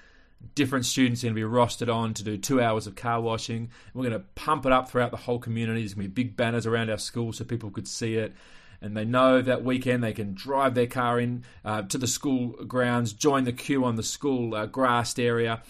different 0.55 0.85
students 0.85 1.23
are 1.23 1.27
going 1.27 1.35
to 1.35 1.41
be 1.41 1.47
rostered 1.47 1.93
on 1.93 2.13
to 2.15 2.23
do 2.23 2.37
two 2.37 2.61
hours 2.61 2.87
of 2.87 2.95
car 2.95 3.19
washing. 3.21 3.69
We're 3.93 4.03
going 4.09 4.13
to 4.21 4.25
pump 4.35 4.65
it 4.65 4.71
up 4.71 4.89
throughout 4.89 5.11
the 5.11 5.17
whole 5.17 5.39
community. 5.39 5.81
There's 5.81 5.93
going 5.93 6.05
to 6.07 6.09
be 6.09 6.23
big 6.23 6.37
banners 6.37 6.65
around 6.65 6.89
our 6.89 6.97
school 6.97 7.33
so 7.33 7.43
people 7.43 7.69
could 7.71 7.87
see 7.87 8.15
it. 8.15 8.33
And 8.81 8.95
they 8.95 9.03
know 9.03 9.41
that 9.41 9.63
weekend 9.65 10.03
they 10.03 10.13
can 10.13 10.33
drive 10.33 10.73
their 10.73 10.87
car 10.87 11.19
in 11.19 11.43
uh, 11.65 11.81
to 11.83 11.97
the 11.97 12.07
school 12.07 12.49
grounds, 12.65 13.11
join 13.11 13.43
the 13.43 13.51
queue 13.51 13.83
on 13.83 13.95
the 13.97 14.03
school 14.03 14.55
uh, 14.55 14.65
grassed 14.67 15.19
area, 15.19 15.61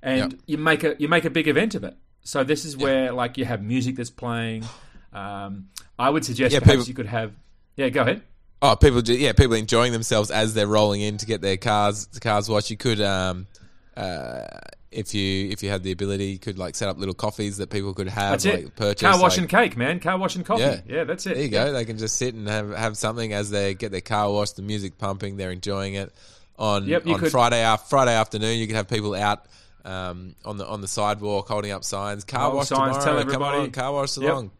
and 0.00 0.32
Yep. 0.32 0.40
you 0.46 0.58
make 0.58 0.84
a 0.84 0.94
you 0.98 1.08
make 1.08 1.24
a 1.24 1.30
big 1.30 1.48
event 1.48 1.74
of 1.74 1.82
it. 1.82 1.96
So 2.22 2.44
this 2.44 2.64
is 2.64 2.76
where 2.76 3.12
like 3.12 3.36
you 3.36 3.44
have 3.44 3.62
music 3.64 3.96
that's 3.96 4.10
playing. 4.10 4.64
Um, 5.12 5.70
I 5.98 6.08
would 6.08 6.24
suggest 6.24 6.52
Yeah, 6.52 6.60
perhaps 6.60 6.72
people- 6.76 6.88
you 6.88 6.94
could 6.94 7.06
have. 7.06 7.32
Yeah, 7.76 7.88
go 7.88 8.02
ahead. 8.02 8.22
Oh, 8.64 8.76
people, 8.76 9.02
yeah, 9.02 9.32
people 9.32 9.54
enjoying 9.56 9.92
themselves 9.92 10.30
as 10.30 10.54
they're 10.54 10.68
rolling 10.68 11.00
in 11.00 11.16
to 11.18 11.26
get 11.26 11.40
their 11.40 11.56
cars 11.56 12.06
cars 12.20 12.48
washed. 12.48 12.70
You 12.70 12.76
could, 12.76 13.00
um, 13.00 13.48
uh, 13.96 14.46
if 14.90 15.14
you 15.14 15.48
if 15.50 15.62
you 15.62 15.70
had 15.70 15.82
the 15.82 15.92
ability, 15.92 16.26
you 16.26 16.38
could 16.38 16.58
like 16.58 16.74
set 16.74 16.88
up 16.88 16.98
little 16.98 17.14
coffees 17.14 17.56
that 17.58 17.70
people 17.70 17.94
could 17.94 18.08
have, 18.08 18.32
That's 18.42 18.44
like 18.44 18.54
it. 18.66 18.76
purchase. 18.76 19.02
Car 19.10 19.20
wash 19.20 19.32
like- 19.32 19.38
and 19.40 19.48
cake, 19.48 19.76
man. 19.76 20.00
Car 20.00 20.18
wash 20.18 20.36
and 20.36 20.44
coffee. 20.44 20.62
Yeah. 20.62 20.80
Yeah, 20.86 21.04
that's 21.04 21.26
it. 21.26 21.34
There 21.34 21.42
you 21.44 21.48
Yeah. 21.50 21.64
go. 21.66 21.72
They 21.72 21.84
can 21.84 21.98
just 21.98 22.16
sit 22.16 22.34
and 22.34 22.48
have 22.48 22.70
have 22.74 22.96
something 22.96 23.32
as 23.32 23.50
they 23.50 23.74
get 23.74 23.90
their 23.92 24.00
car 24.00 24.30
washed. 24.30 24.56
The 24.56 24.62
music 24.62 24.98
pumping, 24.98 25.36
they're 25.36 25.50
enjoying 25.50 25.94
it. 25.94 26.12
On 26.58 26.86
Yep, 26.86 27.06
on 27.06 27.18
could- 27.18 27.32
Friday 27.32 27.76
Friday 27.88 28.14
afternoon, 28.14 28.58
you 28.58 28.66
could 28.66 28.76
have 28.76 28.88
people 28.88 29.14
out 29.14 29.46
um, 29.84 30.34
on 30.44 30.58
the 30.58 30.66
on 30.66 30.80
the 30.80 30.88
sidewalk 30.88 31.48
holding 31.48 31.72
up 31.72 31.84
signs. 31.84 32.24
Car 32.24 32.54
wash 32.54 32.68
signs, 32.68 32.96
tomorrow. 32.98 33.04
tell 33.04 33.14
Come 33.14 33.22
everybody. 33.26 33.58
on, 33.58 33.70
car 33.72 33.92
wash 33.92 34.16
Yep. 34.16 34.30
along. 34.30 34.50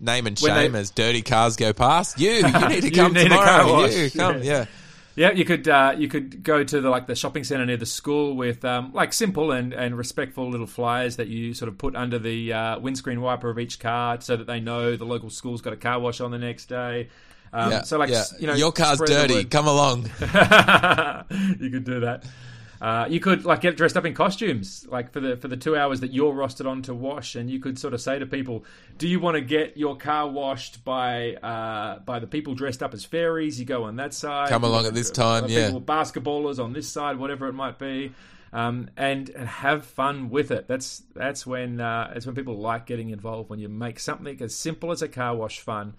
Name 0.00 0.26
and 0.26 0.38
When 0.40 0.54
they- 0.54 0.62
shame 0.64 0.74
as 0.74 0.90
dirty 0.90 1.22
cars 1.22 1.56
go 1.56 1.72
past. 1.72 2.18
You, 2.18 2.30
you 2.30 2.42
need 2.42 2.80
to 2.80 2.84
You 2.86 2.90
come 2.90 3.12
need 3.12 3.24
tomorrow. 3.24 3.44
car 3.64 3.72
wash. 3.72 3.94
You 3.94 4.10
come, 4.10 4.42
Yeah. 4.42 4.58
yeah. 4.60 4.64
Yeah, 5.14 5.32
you 5.32 5.44
could 5.44 5.68
uh, 5.68 5.94
you 5.96 6.08
could 6.08 6.42
go 6.42 6.64
to 6.64 6.80
the 6.80 6.88
like 6.88 7.06
the 7.06 7.14
shopping 7.14 7.44
center 7.44 7.66
near 7.66 7.76
the 7.76 7.86
school 7.86 8.34
with 8.34 8.64
um, 8.64 8.92
like 8.92 9.12
simple 9.12 9.52
and, 9.52 9.72
and 9.72 9.96
respectful 9.96 10.50
little 10.50 10.66
flyers 10.66 11.16
that 11.16 11.28
you 11.28 11.52
sort 11.52 11.68
of 11.68 11.76
put 11.76 11.94
under 11.94 12.18
the 12.18 12.52
uh, 12.52 12.78
windscreen 12.78 13.20
wiper 13.20 13.50
of 13.50 13.58
each 13.58 13.78
car 13.78 14.20
so 14.20 14.36
that 14.36 14.46
they 14.46 14.60
know 14.60 14.96
the 14.96 15.04
local 15.04 15.28
school's 15.28 15.60
got 15.60 15.72
a 15.72 15.76
car 15.76 16.00
wash 16.00 16.20
on 16.20 16.30
the 16.30 16.38
next 16.38 16.66
day. 16.66 17.08
Um, 17.52 17.70
Yeah, 17.70 17.82
so 17.82 17.98
like 17.98 18.08
yeah. 18.08 18.24
you 18.38 18.46
know, 18.46 18.54
your 18.54 18.72
car's 18.72 18.98
dirty. 19.00 19.44
Come 19.44 19.66
along. 19.66 20.04
you 21.60 21.70
could 21.70 21.84
do 21.84 22.00
that. 22.00 22.24
Uh, 22.82 23.06
you 23.08 23.20
could 23.20 23.44
like 23.44 23.60
get 23.60 23.76
dressed 23.76 23.96
up 23.96 24.04
in 24.04 24.12
costumes, 24.12 24.84
like 24.90 25.12
for 25.12 25.20
the 25.20 25.36
for 25.36 25.46
the 25.46 25.56
two 25.56 25.76
hours 25.76 26.00
that 26.00 26.12
you're 26.12 26.34
rostered 26.34 26.68
on 26.68 26.82
to 26.82 26.92
wash, 26.92 27.36
and 27.36 27.48
you 27.48 27.60
could 27.60 27.78
sort 27.78 27.94
of 27.94 28.00
say 28.00 28.18
to 28.18 28.26
people, 28.26 28.64
"Do 28.98 29.06
you 29.06 29.20
want 29.20 29.36
to 29.36 29.40
get 29.40 29.76
your 29.76 29.96
car 29.96 30.28
washed 30.28 30.84
by 30.84 31.34
uh, 31.34 32.00
by 32.00 32.18
the 32.18 32.26
people 32.26 32.56
dressed 32.56 32.82
up 32.82 32.92
as 32.92 33.04
fairies? 33.04 33.60
You 33.60 33.66
go 33.66 33.84
on 33.84 33.94
that 33.96 34.12
side. 34.12 34.48
Come 34.48 34.64
along 34.64 34.86
at 34.86 34.94
this 34.94 35.12
time, 35.12 35.46
yeah. 35.46 35.70
Basketballers 35.70 36.58
on 36.58 36.72
this 36.72 36.88
side, 36.88 37.18
whatever 37.18 37.46
it 37.46 37.52
might 37.52 37.78
be, 37.78 38.14
um, 38.52 38.90
and 38.96 39.30
and 39.30 39.46
have 39.46 39.84
fun 39.84 40.28
with 40.28 40.50
it. 40.50 40.66
That's 40.66 41.04
that's 41.14 41.46
when 41.46 41.80
uh, 41.80 42.10
that's 42.12 42.26
when 42.26 42.34
people 42.34 42.58
like 42.58 42.86
getting 42.86 43.10
involved. 43.10 43.48
When 43.48 43.60
you 43.60 43.68
make 43.68 44.00
something 44.00 44.42
as 44.42 44.56
simple 44.56 44.90
as 44.90 45.02
a 45.02 45.08
car 45.08 45.36
wash 45.36 45.60
fun. 45.60 45.94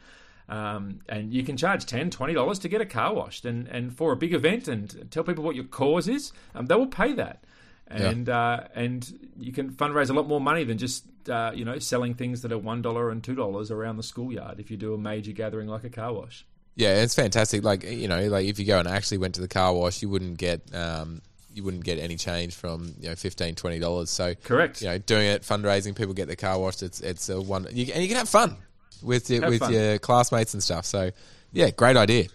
Um, 0.54 1.00
and 1.10 1.34
you 1.34 1.44
can 1.44 1.58
charge 1.58 1.88
$10, 1.88 2.12
$20 2.12 2.62
to 2.62 2.70
get 2.70 2.80
a 2.80 2.86
car 2.86 3.12
washed. 3.12 3.44
And, 3.44 3.68
and 3.70 3.92
for 3.92 4.12
a 4.12 4.16
big 4.16 4.36
event 4.36 4.68
and 4.68 5.08
tell 5.10 5.24
people 5.24 5.44
what 5.44 5.56
your 5.56 5.66
cause 5.66 6.08
is, 6.08 6.32
um, 6.54 6.68
they 6.68 6.76
will 6.76 6.86
pay 6.86 7.14
that. 7.14 7.44
And 7.88 8.30
uh, 8.30 8.62
and 8.74 9.30
you 9.38 9.52
can 9.52 9.72
fundraise 9.72 10.10
a 10.10 10.14
lot 10.14 10.28
more 10.28 10.42
money 10.42 10.64
than 10.64 10.80
just 10.80 11.06
uh, 11.30 11.52
you 11.54 11.64
know 11.64 11.78
selling 11.78 12.16
things 12.16 12.42
that 12.42 12.52
are 12.52 12.58
one 12.58 12.82
dollar 12.82 13.12
and 13.12 13.24
two 13.24 13.36
dollars 13.36 13.70
around 13.70 13.98
the 13.98 14.04
schoolyard. 14.04 14.60
If 14.60 14.72
you 14.72 14.78
do 14.78 14.96
a 14.96 14.98
major 14.98 15.32
gathering 15.32 15.68
like 15.68 15.84
a 15.84 15.92
car 15.92 16.12
wash, 16.12 16.44
Yeah, 16.76 17.04
it's 17.04 17.14
fantastic. 17.14 17.64
Like 17.64 17.84
you 17.84 18.08
know, 18.08 18.30
like 18.30 18.48
if 18.48 18.58
you 18.58 18.66
go 18.66 18.80
and 18.80 18.88
actually 18.88 19.20
went 19.20 19.36
to 19.36 19.42
the 19.42 19.48
car 19.48 19.76
wash, 19.76 20.02
you 20.02 20.10
wouldn't 20.10 20.40
get 20.40 20.74
um, 20.74 21.22
you 21.54 21.64
wouldn't 21.64 21.84
get 21.84 22.00
any 22.00 22.16
change 22.16 22.56
from 22.56 22.96
you 23.00 23.10
know 23.10 23.16
fifteen 23.16 23.54
twenty 23.54 23.78
dollars. 23.78 24.10
So 24.10 24.34
Correct. 24.34 24.82
You 24.82 24.88
know, 24.88 24.98
doing 24.98 25.28
it, 25.28 25.44
fundraising, 25.44 25.96
people 25.96 26.16
get 26.16 26.26
their 26.26 26.38
car 26.38 26.58
washed. 26.58 26.82
It's 26.82 27.00
it's 27.00 27.30
a 27.30 27.40
one, 27.40 27.68
you, 27.70 27.94
and 27.94 28.02
you 28.02 28.08
can 28.08 28.18
have 28.18 28.30
fun 28.30 28.58
with 29.04 29.30
your, 29.30 29.42
Have 29.42 29.50
with 29.50 29.60
fun. 29.60 29.74
your 29.74 30.00
classmates 30.00 30.54
and 30.54 30.64
stuff. 30.64 30.86
So 30.86 31.12
yeah, 31.52 31.70
great 31.70 31.98
idea. 31.98 32.28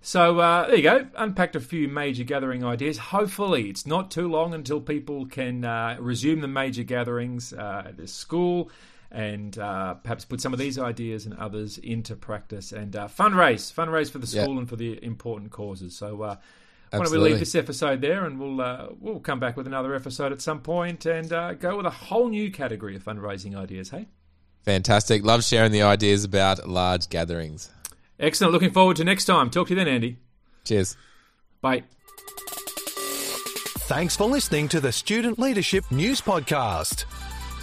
So 0.00 0.40
uh, 0.40 0.66
there 0.66 0.76
you 0.76 0.82
go. 0.82 1.06
Unpacked 1.16 1.54
a 1.54 1.60
few 1.60 1.86
major 1.86 2.24
gathering 2.24 2.64
ideas. 2.64 2.98
Hopefully, 2.98 3.70
it's 3.70 3.86
not 3.86 4.10
too 4.10 4.28
long 4.28 4.52
until 4.52 4.80
people 4.80 5.26
can 5.26 5.64
uh, 5.64 5.96
resume 6.00 6.40
the 6.40 6.48
major 6.48 6.82
gatherings 6.82 7.52
uh, 7.52 7.84
at 7.86 7.96
their 7.96 8.08
school 8.08 8.70
and 9.12 9.58
uh, 9.58 9.94
perhaps 9.94 10.24
put 10.24 10.40
some 10.40 10.52
of 10.52 10.58
these 10.58 10.78
ideas 10.78 11.26
and 11.26 11.34
others 11.38 11.78
into 11.78 12.16
practice 12.16 12.72
and 12.72 12.96
uh, 12.96 13.06
fundraise, 13.06 13.72
fundraise 13.72 14.10
for 14.10 14.18
the 14.18 14.26
school 14.26 14.58
and 14.58 14.68
for 14.68 14.76
the 14.76 15.02
important 15.04 15.50
causes. 15.50 15.96
So. 15.96 16.22
Uh, 16.22 16.36
why 16.90 17.04
don't 17.04 17.12
we 17.12 17.18
leave 17.18 17.38
this 17.38 17.54
episode 17.54 18.02
there, 18.02 18.26
and 18.26 18.38
we'll 18.38 18.60
uh, 18.60 18.88
we'll 19.00 19.18
come 19.18 19.40
back 19.40 19.56
with 19.56 19.66
another 19.66 19.94
episode 19.94 20.30
at 20.30 20.42
some 20.42 20.60
point, 20.60 21.06
and 21.06 21.32
uh, 21.32 21.54
go 21.54 21.78
with 21.78 21.86
a 21.86 21.90
whole 21.90 22.28
new 22.28 22.50
category 22.50 22.94
of 22.94 23.02
fundraising 23.02 23.56
ideas. 23.56 23.88
Hey, 23.88 24.08
Fantastic. 24.64 25.24
Love 25.24 25.44
sharing 25.44 25.72
the 25.72 25.82
ideas 25.82 26.24
about 26.24 26.68
large 26.68 27.08
gatherings. 27.08 27.70
excellent. 28.20 28.52
Looking 28.52 28.70
forward 28.70 28.96
to 28.98 29.04
next 29.04 29.24
time. 29.24 29.50
Talk 29.50 29.66
to 29.68 29.74
you 29.74 29.76
then, 29.76 29.88
Andy. 29.88 30.16
Cheers. 30.64 30.96
Bye. 31.60 31.82
Thanks 33.88 34.16
for 34.16 34.28
listening 34.28 34.68
to 34.68 34.80
the 34.80 34.92
Student 34.92 35.38
Leadership 35.38 35.84
News 35.90 36.20
Podcast. 36.20 37.04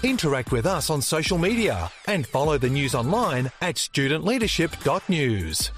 Interact 0.04 0.52
with 0.52 0.66
us 0.66 0.90
on 0.90 1.02
social 1.02 1.38
media 1.38 1.90
and 2.08 2.26
follow 2.28 2.58
the 2.58 2.70
news 2.70 2.94
online 2.96 3.52
at 3.62 3.76
studentleadership.news. 3.76 5.72